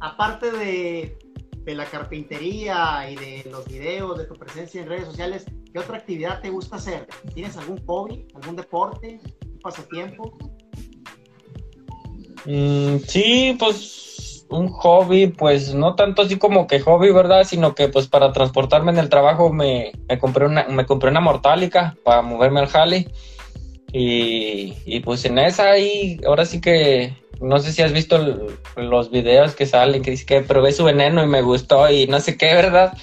aparte 0.00 0.50
de, 0.50 1.18
de 1.64 1.74
la 1.74 1.84
carpintería 1.84 3.10
y 3.10 3.16
de 3.16 3.50
los 3.50 3.66
videos, 3.66 4.18
de 4.18 4.24
tu 4.24 4.34
presencia 4.34 4.80
en 4.80 4.88
redes 4.88 5.06
sociales, 5.06 5.44
¿qué 5.72 5.78
otra 5.78 5.98
actividad 5.98 6.40
te 6.40 6.50
gusta 6.50 6.76
hacer? 6.76 7.06
¿Tienes 7.34 7.56
algún 7.56 7.84
hobby, 7.86 8.26
algún 8.34 8.56
deporte, 8.56 9.20
un 9.44 9.58
pasatiempo? 9.60 10.36
Mm, 12.46 12.96
sí, 13.06 13.56
pues 13.58 14.10
un 14.50 14.68
hobby, 14.68 15.28
pues 15.28 15.74
no 15.74 15.94
tanto 15.94 16.22
así 16.22 16.36
como 16.36 16.66
que 16.66 16.80
hobby, 16.80 17.12
¿verdad? 17.12 17.44
Sino 17.44 17.74
que 17.74 17.88
pues 17.88 18.08
para 18.08 18.32
transportarme 18.32 18.92
en 18.92 18.98
el 18.98 19.08
trabajo 19.08 19.52
me, 19.52 19.92
compré 20.20 20.46
una 20.46 20.66
me 20.68 20.86
compré 20.86 21.10
una 21.10 21.20
mortálica 21.20 21.96
para 22.04 22.22
moverme 22.22 22.60
al 22.60 22.66
jale. 22.66 23.08
Y, 23.92 25.00
pues 25.00 25.24
en 25.24 25.38
esa 25.38 25.70
ahí, 25.70 26.20
ahora 26.24 26.44
sí 26.44 26.60
que 26.60 27.12
no 27.40 27.58
sé 27.58 27.72
si 27.72 27.82
has 27.82 27.92
visto 27.92 28.18
los 28.76 29.10
videos 29.10 29.56
que 29.56 29.66
salen 29.66 30.02
que 30.02 30.12
dice 30.12 30.26
que 30.26 30.42
probé 30.42 30.72
su 30.72 30.84
veneno 30.84 31.24
y 31.24 31.26
me 31.26 31.42
gustó 31.42 31.90
y 31.90 32.06
no 32.06 32.20
sé 32.20 32.36
qué, 32.36 32.54
¿verdad? 32.54 32.96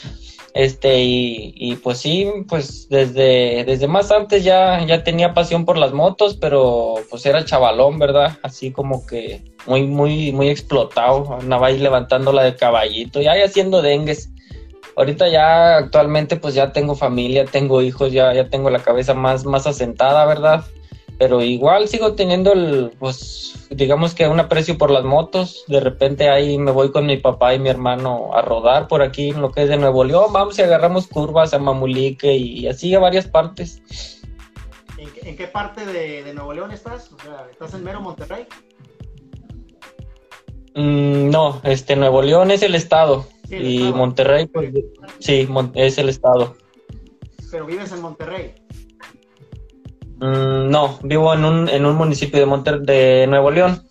Este, 0.58 1.04
y, 1.04 1.76
pues 1.84 2.00
sí, 2.00 2.28
pues 2.50 2.90
desde, 2.90 3.64
desde 3.64 3.88
más 3.88 4.10
antes 4.10 4.44
ya, 4.44 4.84
ya 4.88 5.04
tenía 5.04 5.36
pasión 5.36 5.66
por 5.66 5.78
las 5.78 5.94
motos, 5.94 6.36
pero 6.36 6.96
pues 7.12 7.28
era 7.28 7.46
chavalón, 7.46 8.00
¿verdad? 8.00 8.40
Así 8.42 8.72
como 8.72 9.06
que 9.06 9.44
muy, 9.68 9.84
muy, 9.84 10.32
muy 10.32 10.50
explotado, 10.50 11.38
andaba 11.40 11.68
ahí 11.68 11.78
levantándola 11.78 12.42
de 12.42 12.56
caballito 12.56 13.22
y 13.22 13.28
ahí 13.28 13.44
haciendo 13.44 13.84
dengues. 13.84 14.32
Ahorita 14.96 15.30
ya 15.30 15.78
actualmente 15.78 16.38
pues 16.38 16.56
ya 16.56 16.72
tengo 16.72 16.96
familia, 16.96 17.46
tengo 17.46 17.84
hijos, 17.84 18.12
ya, 18.12 18.34
ya 18.34 18.50
tengo 18.50 18.72
la 18.72 18.80
cabeza 18.80 19.14
más, 19.14 19.46
más 19.46 19.68
asentada, 19.68 20.26
¿verdad? 20.26 20.66
Pero 21.18 21.42
igual 21.42 21.88
sigo 21.88 22.14
teniendo 22.14 22.54
el, 22.54 22.92
pues, 23.00 23.68
digamos 23.72 24.14
que 24.14 24.28
un 24.28 24.40
aprecio 24.40 24.78
por 24.78 24.92
las 24.92 25.04
motos. 25.04 25.64
De 25.68 25.80
repente 25.80 26.30
ahí 26.30 26.58
me 26.58 26.72
voy 26.72 26.92
con 26.92 27.06
mi 27.06 27.18
papá 27.18 27.56
y 27.56 27.60
mi 27.60 27.70
hermano 27.70 28.36
a 28.36 28.42
rodar 28.42 28.88
por 28.88 29.02
aquí 29.02 29.30
en 29.30 29.42
lo 29.42 29.52
que 29.52 29.64
es 29.64 29.70
de 29.70 29.78
Nuevo 29.78 30.04
León. 30.04 30.32
Vamos 30.32 30.60
y 30.60 30.62
agarramos 30.62 31.08
curvas 31.08 31.54
a 31.54 31.60
Mamulique 31.60 32.36
y, 32.36 32.68
así 32.68 32.94
a 32.94 33.00
varias 33.00 33.28
partes. 33.28 33.82
¿En 34.98 35.36
qué, 35.36 35.48
parte 35.48 35.86
de, 35.86 36.34
Nuevo 36.34 36.54
León 36.54 36.72
estás? 36.72 37.12
O 37.12 37.20
sea, 37.20 37.48
¿estás 37.52 37.74
en 37.74 37.84
mero 37.84 38.02
Monterrey? 38.02 38.46
Mm, 40.76 41.30
no, 41.30 41.62
este, 41.64 41.96
Nuevo 41.96 42.22
León 42.22 42.52
es 42.52 42.62
el 42.62 42.76
estado. 42.76 43.26
y 43.50 43.92
Monterrey, 43.92 44.46
pues, 44.46 44.72
sí, 45.20 45.48
es 45.74 45.98
el 45.98 46.10
estado. 46.10 46.56
Pero 47.50 47.66
vives 47.66 47.92
en 47.92 48.02
Monterrey. 48.02 48.54
Mm, 50.20 50.70
no, 50.70 50.98
vivo 51.04 51.34
en 51.34 51.46
un, 51.46 51.70
en 51.70 51.86
un 51.86 51.96
municipio 51.96 52.40
de, 52.40 52.46
Monter 52.46 52.82
de 52.82 53.28
Nuevo 53.28 53.52
León. 53.52 53.84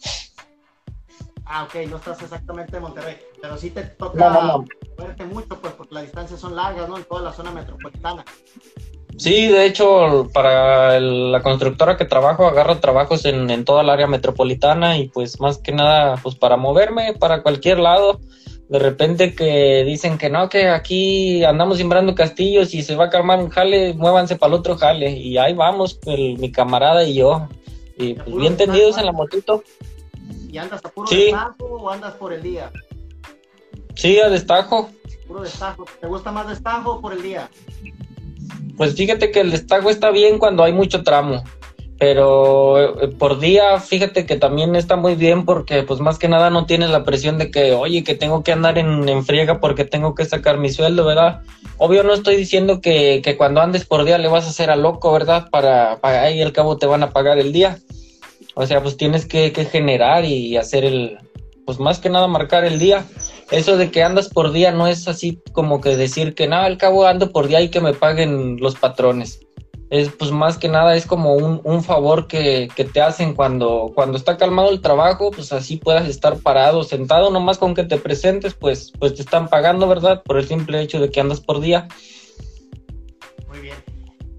Ah, 1.45 1.65
ok, 1.65 1.89
no 1.89 1.97
estás 1.97 2.21
exactamente 2.23 2.77
en 2.77 2.83
Monterrey, 2.83 3.17
pero 3.41 3.57
sí 3.57 3.71
te 3.71 3.83
toca 3.83 4.59
verte 4.99 5.25
mucho, 5.25 5.61
pues, 5.61 5.73
porque 5.75 5.95
las 5.95 6.03
distancias 6.03 6.41
son 6.41 6.57
largas, 6.57 6.89
¿no? 6.89 6.97
En 6.97 7.05
toda 7.05 7.23
la 7.23 7.33
zona 7.33 7.53
metropolitana. 7.53 8.25
Sí, 9.17 9.47
de 9.47 9.65
hecho, 9.65 10.29
para 10.35 10.99
la 10.99 11.43
constructora 11.43 11.97
que 11.97 12.05
trabajo, 12.05 12.47
agarro 12.47 12.81
trabajos 12.81 13.25
en, 13.25 13.49
en 13.49 13.65
toda 13.65 13.83
el 13.83 13.91
área 13.91 14.09
metropolitana 14.09 14.99
y 14.99 15.09
pues 15.09 15.41
más 15.41 15.59
que 15.59 15.73
nada, 15.73 16.17
pues 16.23 16.35
para 16.35 16.57
moverme 16.57 17.15
para 17.15 17.43
cualquier 17.43 17.79
lado 17.79 18.21
de 18.69 18.79
repente 18.79 19.35
que 19.35 19.85
dicen 19.85 20.19
que 20.19 20.29
no, 20.29 20.49
que 20.49 20.69
aquí 20.69 21.45
andamos 21.45 21.79
sembrando 21.79 22.15
castillos 22.15 22.75
y 22.75 22.83
se 22.83 22.97
va 22.97 23.07
a 23.07 23.11
calmar 23.11 23.39
un 23.39 23.49
jale, 23.49 23.95
muévanse 23.95 24.37
para 24.37 24.55
el 24.55 24.61
otro 24.61 24.77
jale. 24.77 25.11
Y 25.11 25.39
ahí 25.39 25.55
vamos, 25.55 26.01
mi 26.07 26.51
camarada 26.51 27.05
y 27.05 27.15
yo. 27.15 27.49
Y 27.97 28.15
pues 28.15 28.37
bien 28.37 28.57
tendidos 28.57 28.99
en 28.99 29.07
la 29.07 29.13
motito. 29.13 29.63
¿Y 30.51 30.59
andas 30.59 30.85
a 30.85 30.89
puro 30.89 31.09
destajo 31.09 31.65
o 31.65 31.91
andas 31.91 32.15
por 32.15 32.33
el 32.33 32.43
día? 32.43 32.73
Sí, 33.95 34.19
a 34.19 34.29
destajo. 34.29 34.91
Puro 35.27 35.43
destajo. 35.43 35.85
¿Te 36.01 36.07
gusta 36.07 36.33
más 36.33 36.49
destajo 36.49 36.93
o 36.93 37.01
por 37.01 37.13
el 37.13 37.23
día? 37.23 37.49
Pues 38.77 38.95
fíjate 38.95 39.31
que 39.31 39.41
el 39.41 39.51
destajo 39.51 39.91
está 39.91 40.11
bien 40.11 40.39
cuando 40.39 40.65
hay 40.65 40.73
mucho 40.73 41.03
tramo 41.03 41.43
pero 41.99 43.01
eh, 43.03 43.09
por 43.09 43.39
día 43.39 43.81
fíjate 43.81 44.27
que 44.27 44.37
también 44.37 44.77
está 44.77 44.97
muy 44.97 45.15
bien 45.15 45.45
porque 45.45 45.83
pues 45.83 46.01
más 46.01 46.19
que 46.19 46.29
nada 46.29 46.51
no 46.51 46.67
tienes 46.67 46.91
la 46.91 47.05
presión 47.05 47.39
de 47.39 47.51
que 47.51 47.73
oye 47.73 48.05
que 48.05 48.15
tengo 48.15 48.43
que 48.43 48.53
andar 48.53 48.77
en, 48.77 49.25
friega 49.25 49.61
porque 49.61 49.85
tengo 49.85 50.15
que 50.15 50.27
sacar 50.27 50.59
mi 50.59 50.71
sueldo, 50.71 51.07
¿verdad? 51.07 51.41
Obvio 51.79 52.03
no 52.03 52.13
estoy 52.13 52.37
diciendo 52.37 52.81
que, 52.81 53.23
que 53.25 53.37
cuando 53.37 53.61
andes 53.61 53.85
por 53.87 54.05
día 54.05 54.19
le 54.19 54.29
vas 54.29 54.47
a 54.47 54.51
hacer 54.51 54.71
a 54.71 54.77
loco, 54.77 55.13
¿verdad? 55.13 55.49
Para, 55.51 55.99
para 56.01 56.23
ahí 56.23 56.43
al 56.43 56.53
cabo 56.53 56.77
te 56.77 56.87
van 56.87 57.03
a 57.03 57.11
pagar 57.11 57.39
el 57.39 57.53
día. 57.53 57.79
O 58.55 58.67
sea, 58.67 58.83
pues 58.83 58.97
tienes 58.97 59.27
que, 59.27 59.53
que 59.53 59.67
generar 59.67 60.25
y 60.25 60.57
hacer 60.57 60.85
el, 60.87 61.19
pues 61.67 61.79
más 61.79 61.99
que 61.99 62.09
nada 62.09 62.27
marcar 62.29 62.65
el 62.65 62.79
día. 62.79 63.05
Eso 63.51 63.77
de 63.77 63.91
que 63.91 64.03
andas 64.03 64.29
por 64.31 64.53
día 64.53 64.73
no 64.73 64.87
es 64.87 65.07
así 65.07 65.43
como 65.53 65.83
que 65.83 65.97
decir 65.97 66.35
que 66.35 66.49
nada, 66.49 66.65
al 66.65 66.79
cabo 66.79 67.07
ando 67.07 67.31
por 67.31 67.49
día 67.49 67.61
y 67.61 67.69
que 67.69 67.81
me 67.81 67.93
paguen 67.93 68.57
los 68.59 68.75
patrones 68.77 69.46
es 69.91 70.11
pues 70.11 70.33
más 70.33 70.59
que 70.59 70.69
nada 70.69 70.97
es 70.97 71.07
como 71.07 71.35
un, 71.35 71.61
un 71.63 71.83
favor 71.83 72.27
que, 72.27 72.69
que, 72.75 72.85
te 72.85 73.01
hacen 73.01 73.35
cuando, 73.35 73.93
cuando 73.95 74.17
está 74.19 74.37
calmado 74.37 74.71
el 74.71 74.81
trabajo, 74.81 75.31
pues 75.31 75.53
así 75.53 75.77
puedas 75.77 76.09
estar 76.09 76.39
parado, 76.39 76.83
sentado, 76.83 77.31
nomás 77.31 77.59
con 77.59 77.75
que 77.75 77.85
te 77.85 77.97
presentes, 77.97 78.55
pues, 78.55 78.93
pues 78.99 79.15
te 79.15 79.23
están 79.23 79.49
pagando, 79.49 79.87
¿verdad? 79.87 80.23
Por 80.25 80.39
el 80.39 80.47
simple 80.47 80.81
hecho 80.81 80.99
de 80.99 81.11
que 81.11 81.21
andas 81.21 81.41
por 81.41 81.61
día. 81.61 81.87
Muy 83.49 83.61
bien. 83.61 83.77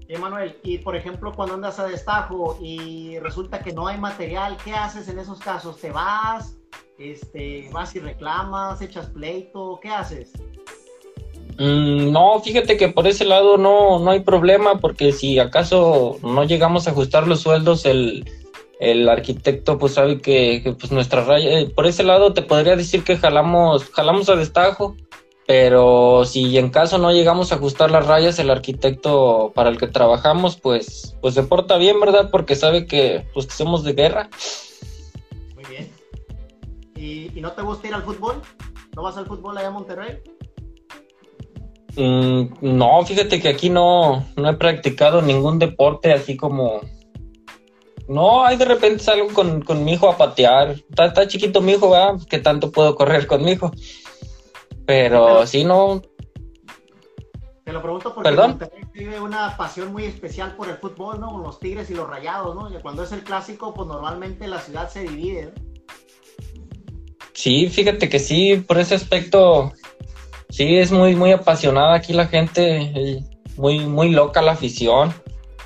Emanuel, 0.08 0.58
y 0.62 0.78
por 0.78 0.96
ejemplo, 0.96 1.32
cuando 1.32 1.54
andas 1.54 1.78
a 1.78 1.86
destajo 1.86 2.58
y 2.60 3.18
resulta 3.18 3.60
que 3.60 3.72
no 3.72 3.86
hay 3.86 3.98
material, 3.98 4.56
¿qué 4.64 4.72
haces 4.72 5.08
en 5.08 5.18
esos 5.18 5.38
casos? 5.38 5.78
¿Te 5.78 5.90
vas? 5.90 6.56
Este, 6.98 7.68
¿Vas 7.72 7.94
y 7.94 8.00
reclamas? 8.00 8.82
¿Echas 8.82 9.06
pleito? 9.06 9.78
¿Qué 9.82 9.88
haces? 9.88 10.32
Mm, 11.58 12.12
no, 12.12 12.40
fíjate 12.40 12.76
que 12.76 12.88
por 12.88 13.08
ese 13.08 13.24
lado 13.24 13.58
no, 13.58 13.98
no 13.98 14.12
hay 14.12 14.20
problema, 14.20 14.78
porque 14.78 15.10
si 15.12 15.40
acaso 15.40 16.16
no 16.22 16.44
llegamos 16.44 16.86
a 16.86 16.92
ajustar 16.92 17.26
los 17.26 17.40
sueldos, 17.40 17.84
el, 17.84 18.24
arquitecto 19.08 19.76
pues 19.76 19.94
sabe 19.94 20.20
que, 20.20 20.76
pues 20.78 20.92
nuestra 20.92 21.24
raya, 21.24 21.58
eh, 21.58 21.66
por 21.66 21.86
ese 21.86 22.04
lado 22.04 22.32
te 22.32 22.42
podría 22.42 22.76
decir 22.76 23.02
que 23.02 23.16
jalamos, 23.16 23.90
jalamos 23.90 24.28
a 24.28 24.36
destajo, 24.36 24.96
pero 25.48 26.24
si 26.24 26.56
en 26.58 26.70
caso 26.70 26.96
no 26.98 27.10
llegamos 27.10 27.50
a 27.50 27.56
ajustar 27.56 27.90
las 27.90 28.06
rayas, 28.06 28.38
el 28.38 28.50
arquitecto 28.50 29.50
para 29.52 29.70
el 29.70 29.78
que 29.78 29.88
trabajamos, 29.88 30.60
pues, 30.60 31.16
pues 31.20 31.34
se 31.34 31.42
porta 31.42 31.76
bien, 31.76 31.98
¿verdad? 31.98 32.28
Porque 32.30 32.54
sabe 32.54 32.86
que 32.86 33.26
pues 33.34 33.46
somos 33.46 33.82
de 33.82 33.94
guerra. 33.94 34.30
Muy 35.56 35.64
bien. 35.64 35.90
¿Y, 36.94 37.36
¿Y 37.36 37.40
no 37.40 37.50
te 37.50 37.62
gusta 37.62 37.88
ir 37.88 37.94
al 37.94 38.04
fútbol? 38.04 38.42
¿No 38.94 39.02
vas 39.02 39.16
al 39.16 39.26
fútbol 39.26 39.58
allá 39.58 39.68
en 39.68 39.74
Monterrey? 39.74 40.37
Mm, 41.96 42.54
no, 42.60 43.04
fíjate 43.04 43.40
que 43.40 43.48
aquí 43.48 43.70
no, 43.70 44.24
no 44.36 44.48
he 44.48 44.54
practicado 44.54 45.22
ningún 45.22 45.58
deporte 45.58 46.12
así 46.12 46.36
como... 46.36 46.80
No, 48.08 48.44
hay 48.44 48.56
de 48.56 48.64
repente 48.64 49.04
salgo 49.04 49.28
con, 49.34 49.60
con 49.62 49.84
mi 49.84 49.92
hijo 49.92 50.08
a 50.08 50.16
patear. 50.16 50.76
Está, 50.90 51.26
chiquito 51.26 51.60
mi 51.60 51.72
hijo, 51.72 51.90
¿verdad? 51.90 52.18
Que 52.28 52.38
tanto 52.38 52.70
puedo 52.70 52.94
correr 52.94 53.26
con 53.26 53.44
mi 53.44 53.52
hijo. 53.52 53.70
Pero 54.86 55.46
sí, 55.46 55.64
no... 55.64 56.00
Te 57.64 57.72
lo 57.72 57.82
pregunto 57.82 58.14
porque 58.14 58.30
¿Perdón? 58.30 58.58
tiene 58.94 59.20
una 59.20 59.54
pasión 59.58 59.92
muy 59.92 60.04
especial 60.04 60.56
por 60.56 60.70
el 60.70 60.76
fútbol, 60.76 61.20
¿no? 61.20 61.32
Con 61.32 61.42
los 61.42 61.60
Tigres 61.60 61.90
y 61.90 61.94
los 61.94 62.08
Rayados, 62.08 62.54
¿no? 62.54 62.74
Y 62.74 62.80
cuando 62.80 63.02
es 63.02 63.12
el 63.12 63.22
clásico, 63.22 63.74
pues 63.74 63.86
normalmente 63.86 64.48
la 64.48 64.58
ciudad 64.58 64.88
se 64.88 65.02
divide, 65.02 65.52
Sí, 67.38 67.68
fíjate 67.68 68.08
que 68.08 68.18
sí, 68.18 68.56
por 68.56 68.80
ese 68.80 68.96
aspecto 68.96 69.72
Sí, 70.58 70.76
es 70.76 70.90
muy, 70.90 71.14
muy 71.14 71.30
apasionada 71.30 71.94
aquí 71.94 72.12
la 72.12 72.26
gente, 72.26 73.22
muy, 73.56 73.78
muy 73.78 74.10
loca 74.10 74.42
la 74.42 74.50
afición. 74.50 75.14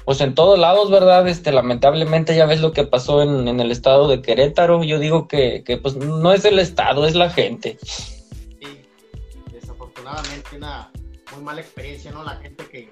pues 0.04 0.20
en 0.20 0.34
todos 0.34 0.58
lados, 0.58 0.90
¿verdad? 0.90 1.26
Este, 1.28 1.50
lamentablemente 1.50 2.36
ya 2.36 2.44
ves 2.44 2.60
lo 2.60 2.72
que 2.72 2.84
pasó 2.84 3.22
en, 3.22 3.48
en 3.48 3.58
el 3.58 3.70
estado 3.70 4.06
de 4.06 4.20
Querétaro. 4.20 4.84
Yo 4.84 4.98
digo 4.98 5.28
que, 5.28 5.64
que, 5.64 5.78
pues 5.78 5.96
no 5.96 6.30
es 6.34 6.44
el 6.44 6.58
estado, 6.58 7.06
es 7.06 7.14
la 7.14 7.30
gente. 7.30 7.78
Sí, 7.82 8.84
desafortunadamente 9.50 10.56
una 10.58 10.92
muy 11.34 11.42
mala 11.42 11.62
experiencia, 11.62 12.10
¿no? 12.10 12.22
La 12.22 12.36
gente 12.36 12.62
que, 12.66 12.90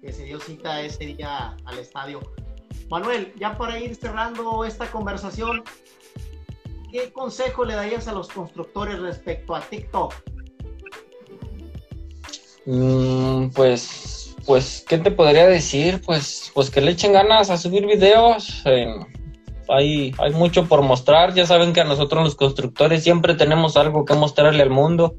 que 0.00 0.12
se 0.14 0.24
dio 0.24 0.40
cita 0.40 0.80
ese 0.80 1.04
día 1.04 1.58
al 1.66 1.78
estadio. 1.78 2.20
Manuel, 2.88 3.34
ya 3.38 3.58
para 3.58 3.78
ir 3.78 3.94
cerrando 3.96 4.64
esta 4.64 4.90
conversación, 4.90 5.62
¿qué 6.90 7.12
consejo 7.12 7.66
le 7.66 7.74
darías 7.74 8.08
a 8.08 8.12
los 8.12 8.28
constructores 8.28 8.98
respecto 8.98 9.54
a 9.54 9.60
TikTok? 9.60 10.14
Mm, 12.66 13.48
pues, 13.50 14.34
pues, 14.46 14.84
¿qué 14.88 14.98
te 14.98 15.10
podría 15.10 15.46
decir? 15.46 16.00
Pues, 16.04 16.50
pues 16.54 16.70
que 16.70 16.80
le 16.80 16.92
echen 16.92 17.12
ganas 17.12 17.50
a 17.50 17.58
subir 17.58 17.86
videos. 17.86 18.62
hay, 19.68 20.14
hay 20.18 20.30
mucho 20.32 20.66
por 20.66 20.82
mostrar. 20.82 21.34
Ya 21.34 21.46
saben 21.46 21.72
que 21.72 21.80
a 21.80 21.84
nosotros 21.84 22.24
los 22.24 22.34
constructores 22.34 23.02
siempre 23.02 23.34
tenemos 23.34 23.76
algo 23.76 24.04
que 24.04 24.14
mostrarle 24.14 24.62
al 24.62 24.70
mundo. 24.70 25.14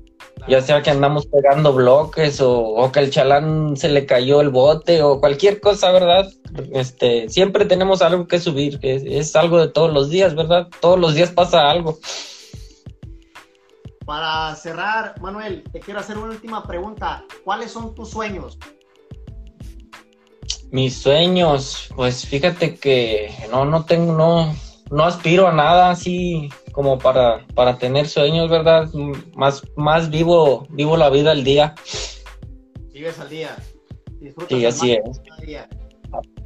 Ya 0.48 0.62
sea 0.62 0.82
que 0.82 0.92
andamos 0.92 1.28
pegando 1.28 1.74
bloques 1.74 2.40
o, 2.42 2.92
que 2.92 3.00
el 3.00 3.10
chalán 3.10 3.78
se 3.78 3.90
le 3.90 4.06
cayó 4.06 4.42
el 4.42 4.50
bote 4.50 5.02
o 5.02 5.20
cualquier 5.20 5.60
cosa, 5.60 5.92
¿verdad? 5.92 6.30
Este, 6.74 7.30
siempre 7.30 7.66
tenemos 7.66 8.02
algo 8.02 8.28
que 8.28 8.40
subir. 8.40 8.80
Es, 8.82 9.04
es 9.06 9.36
algo 9.36 9.60
de 9.60 9.70
todos 9.70 9.92
los 9.94 10.10
días, 10.10 10.36
¿verdad? 10.36 10.68
Todos 10.82 11.00
los 11.00 11.16
días 11.16 11.32
pasa 11.32 11.70
algo. 11.70 11.98
Para 14.06 14.54
cerrar, 14.56 15.20
Manuel, 15.20 15.64
te 15.72 15.80
quiero 15.80 16.00
hacer 16.00 16.18
una 16.18 16.32
última 16.32 16.64
pregunta. 16.64 17.24
¿Cuáles 17.44 17.72
son 17.72 17.96
tus 17.96 18.10
sueños? 18.12 18.60
Mis 20.72 21.02
sueños, 21.02 21.90
pues 21.96 22.26
fíjate 22.26 22.76
que 22.76 23.34
no, 23.50 23.66
no 23.66 23.86
tengo, 23.86 24.14
no, 24.14 24.56
no 24.92 25.04
aspiro 25.06 25.48
a 25.48 25.54
nada 25.54 25.90
así 25.90 26.50
como 26.72 27.00
para, 27.00 27.46
para 27.56 27.78
tener 27.78 28.08
sueños, 28.08 28.50
¿verdad? 28.50 28.90
Más, 29.36 29.64
más 29.76 30.10
vivo, 30.12 30.68
vivo 30.70 30.98
la 30.98 31.10
vida 31.10 31.32
al 31.32 31.44
día. 31.44 31.74
Vives 32.94 33.20
al 33.20 33.30
día. 33.30 33.56
sí, 34.50 34.66
así 34.66 34.92
es. 34.94 35.22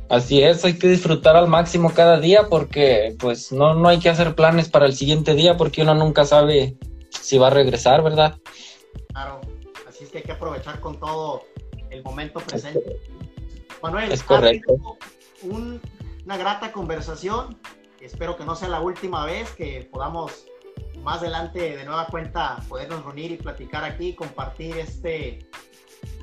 Así 0.09 0.41
es, 0.41 0.65
hay 0.65 0.73
que 0.73 0.87
disfrutar 0.87 1.35
al 1.35 1.47
máximo 1.47 1.93
cada 1.93 2.19
día 2.19 2.47
porque 2.49 3.15
pues 3.19 3.51
no, 3.51 3.75
no 3.75 3.89
hay 3.89 3.99
que 3.99 4.09
hacer 4.09 4.33
planes 4.33 4.67
para 4.67 4.87
el 4.87 4.93
siguiente 4.93 5.35
día 5.35 5.55
porque 5.55 5.83
uno 5.83 5.93
nunca 5.93 6.25
sabe 6.25 6.77
si 7.19 7.37
va 7.37 7.47
a 7.47 7.51
regresar, 7.51 8.03
¿verdad? 8.03 8.39
Claro, 9.09 9.41
así 9.87 10.03
es 10.03 10.09
que 10.09 10.19
hay 10.19 10.23
que 10.23 10.31
aprovechar 10.31 10.79
con 10.79 10.99
todo 10.99 11.43
el 11.89 12.03
momento 12.03 12.39
presente. 12.39 12.99
Manuel, 13.81 14.11
es 14.11 14.23
correcto. 14.23 14.97
una 15.43 16.37
grata 16.37 16.71
conversación. 16.71 17.59
Espero 17.99 18.37
que 18.37 18.45
no 18.45 18.55
sea 18.55 18.69
la 18.69 18.81
última 18.81 19.25
vez 19.25 19.51
que 19.51 19.89
podamos 19.91 20.45
más 21.03 21.19
adelante 21.19 21.77
de 21.77 21.85
nueva 21.85 22.07
cuenta 22.07 22.57
podernos 22.67 23.03
reunir 23.03 23.31
y 23.31 23.37
platicar 23.37 23.83
aquí, 23.83 24.15
compartir 24.15 24.77
este 24.77 25.39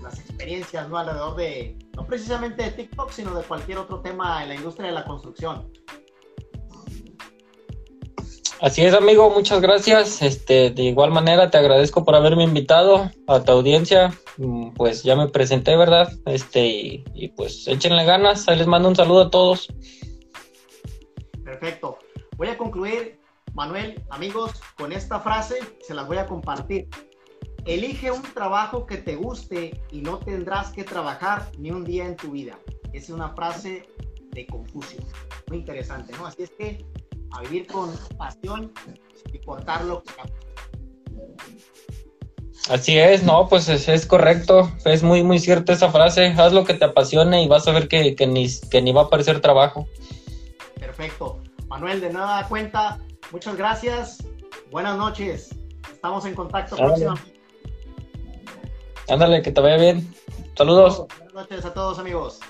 las 0.02 0.18
experiencias 0.18 0.88
¿no? 0.88 0.98
alrededor 0.98 1.36
de, 1.36 1.78
no 1.94 2.06
precisamente 2.06 2.62
de 2.62 2.70
TikTok, 2.70 3.10
sino 3.10 3.34
de 3.34 3.42
cualquier 3.44 3.78
otro 3.78 4.00
tema 4.00 4.42
en 4.42 4.50
la 4.50 4.54
industria 4.54 4.88
de 4.88 4.94
la 4.94 5.04
construcción. 5.04 5.70
Así 8.60 8.82
es, 8.82 8.94
amigo, 8.94 9.28
muchas 9.30 9.60
gracias. 9.60 10.22
Este, 10.22 10.70
de 10.70 10.82
igual 10.84 11.10
manera 11.10 11.50
te 11.50 11.58
agradezco 11.58 12.06
por 12.06 12.14
haberme 12.14 12.44
invitado 12.44 13.10
a 13.26 13.44
tu 13.44 13.52
audiencia. 13.52 14.14
Mm, 14.38 14.70
pues 14.70 15.02
ya 15.02 15.14
me 15.14 15.28
presenté, 15.28 15.76
¿verdad? 15.76 16.10
Este, 16.24 17.04
y, 17.14 17.28
pues 17.36 17.68
échenle 17.68 18.04
ganas. 18.04 18.48
Ahí 18.48 18.56
les 18.56 18.66
mando 18.66 18.88
un 18.88 18.96
saludo 18.96 19.22
a 19.22 19.30
todos. 19.30 19.68
Perfecto. 21.44 21.98
Voy 22.38 22.48
a 22.48 22.56
concluir, 22.56 23.20
Manuel, 23.52 24.02
amigos, 24.08 24.52
con 24.78 24.90
esta 24.90 25.20
frase, 25.20 25.56
se 25.86 25.92
las 25.92 26.06
voy 26.06 26.16
a 26.16 26.26
compartir. 26.26 26.88
Elige 27.66 28.10
un 28.10 28.22
trabajo 28.22 28.86
que 28.86 28.96
te 28.96 29.16
guste 29.16 29.82
y 29.90 30.00
no 30.00 30.18
tendrás 30.18 30.72
que 30.72 30.84
trabajar 30.84 31.50
ni 31.58 31.70
un 31.72 31.84
día 31.84 32.06
en 32.06 32.16
tu 32.16 32.30
vida. 32.30 32.58
Es 32.94 33.10
una 33.10 33.34
frase 33.34 33.86
de 34.30 34.46
Confucio. 34.46 35.00
Muy 35.48 35.58
interesante, 35.58 36.14
¿no? 36.14 36.26
Así 36.26 36.44
es 36.44 36.50
que 36.50 36.84
a 37.36 37.40
vivir 37.42 37.66
con 37.66 37.92
pasión 38.16 38.72
y 39.32 39.38
cortarlo. 39.40 40.02
Así 42.68 42.98
es, 42.98 43.22
no, 43.22 43.48
pues 43.48 43.68
es, 43.68 44.06
correcto, 44.06 44.72
es 44.84 45.02
muy, 45.04 45.22
muy 45.22 45.38
cierta 45.38 45.72
esa 45.72 45.90
frase, 45.90 46.34
haz 46.36 46.52
lo 46.52 46.64
que 46.64 46.74
te 46.74 46.84
apasione 46.84 47.42
y 47.42 47.48
vas 47.48 47.68
a 47.68 47.72
ver 47.72 47.86
que, 47.86 48.16
ni, 48.26 48.48
que 48.70 48.82
ni 48.82 48.92
va 48.92 49.02
a 49.02 49.04
aparecer 49.04 49.40
trabajo. 49.40 49.86
Perfecto. 50.80 51.40
Manuel, 51.68 52.00
de 52.00 52.12
nada 52.12 52.46
cuenta, 52.48 53.00
muchas 53.30 53.56
gracias, 53.56 54.24
buenas 54.70 54.96
noches, 54.96 55.50
estamos 55.92 56.24
en 56.26 56.34
contacto 56.34 56.76
próximamente. 56.76 57.36
Ándale, 59.08 59.42
que 59.42 59.52
te 59.52 59.60
vaya 59.60 59.76
bien. 59.76 60.14
Saludos. 60.56 61.06
Buenas 61.18 61.34
noches 61.34 61.64
a 61.64 61.72
todos 61.72 61.98
amigos. 61.98 62.40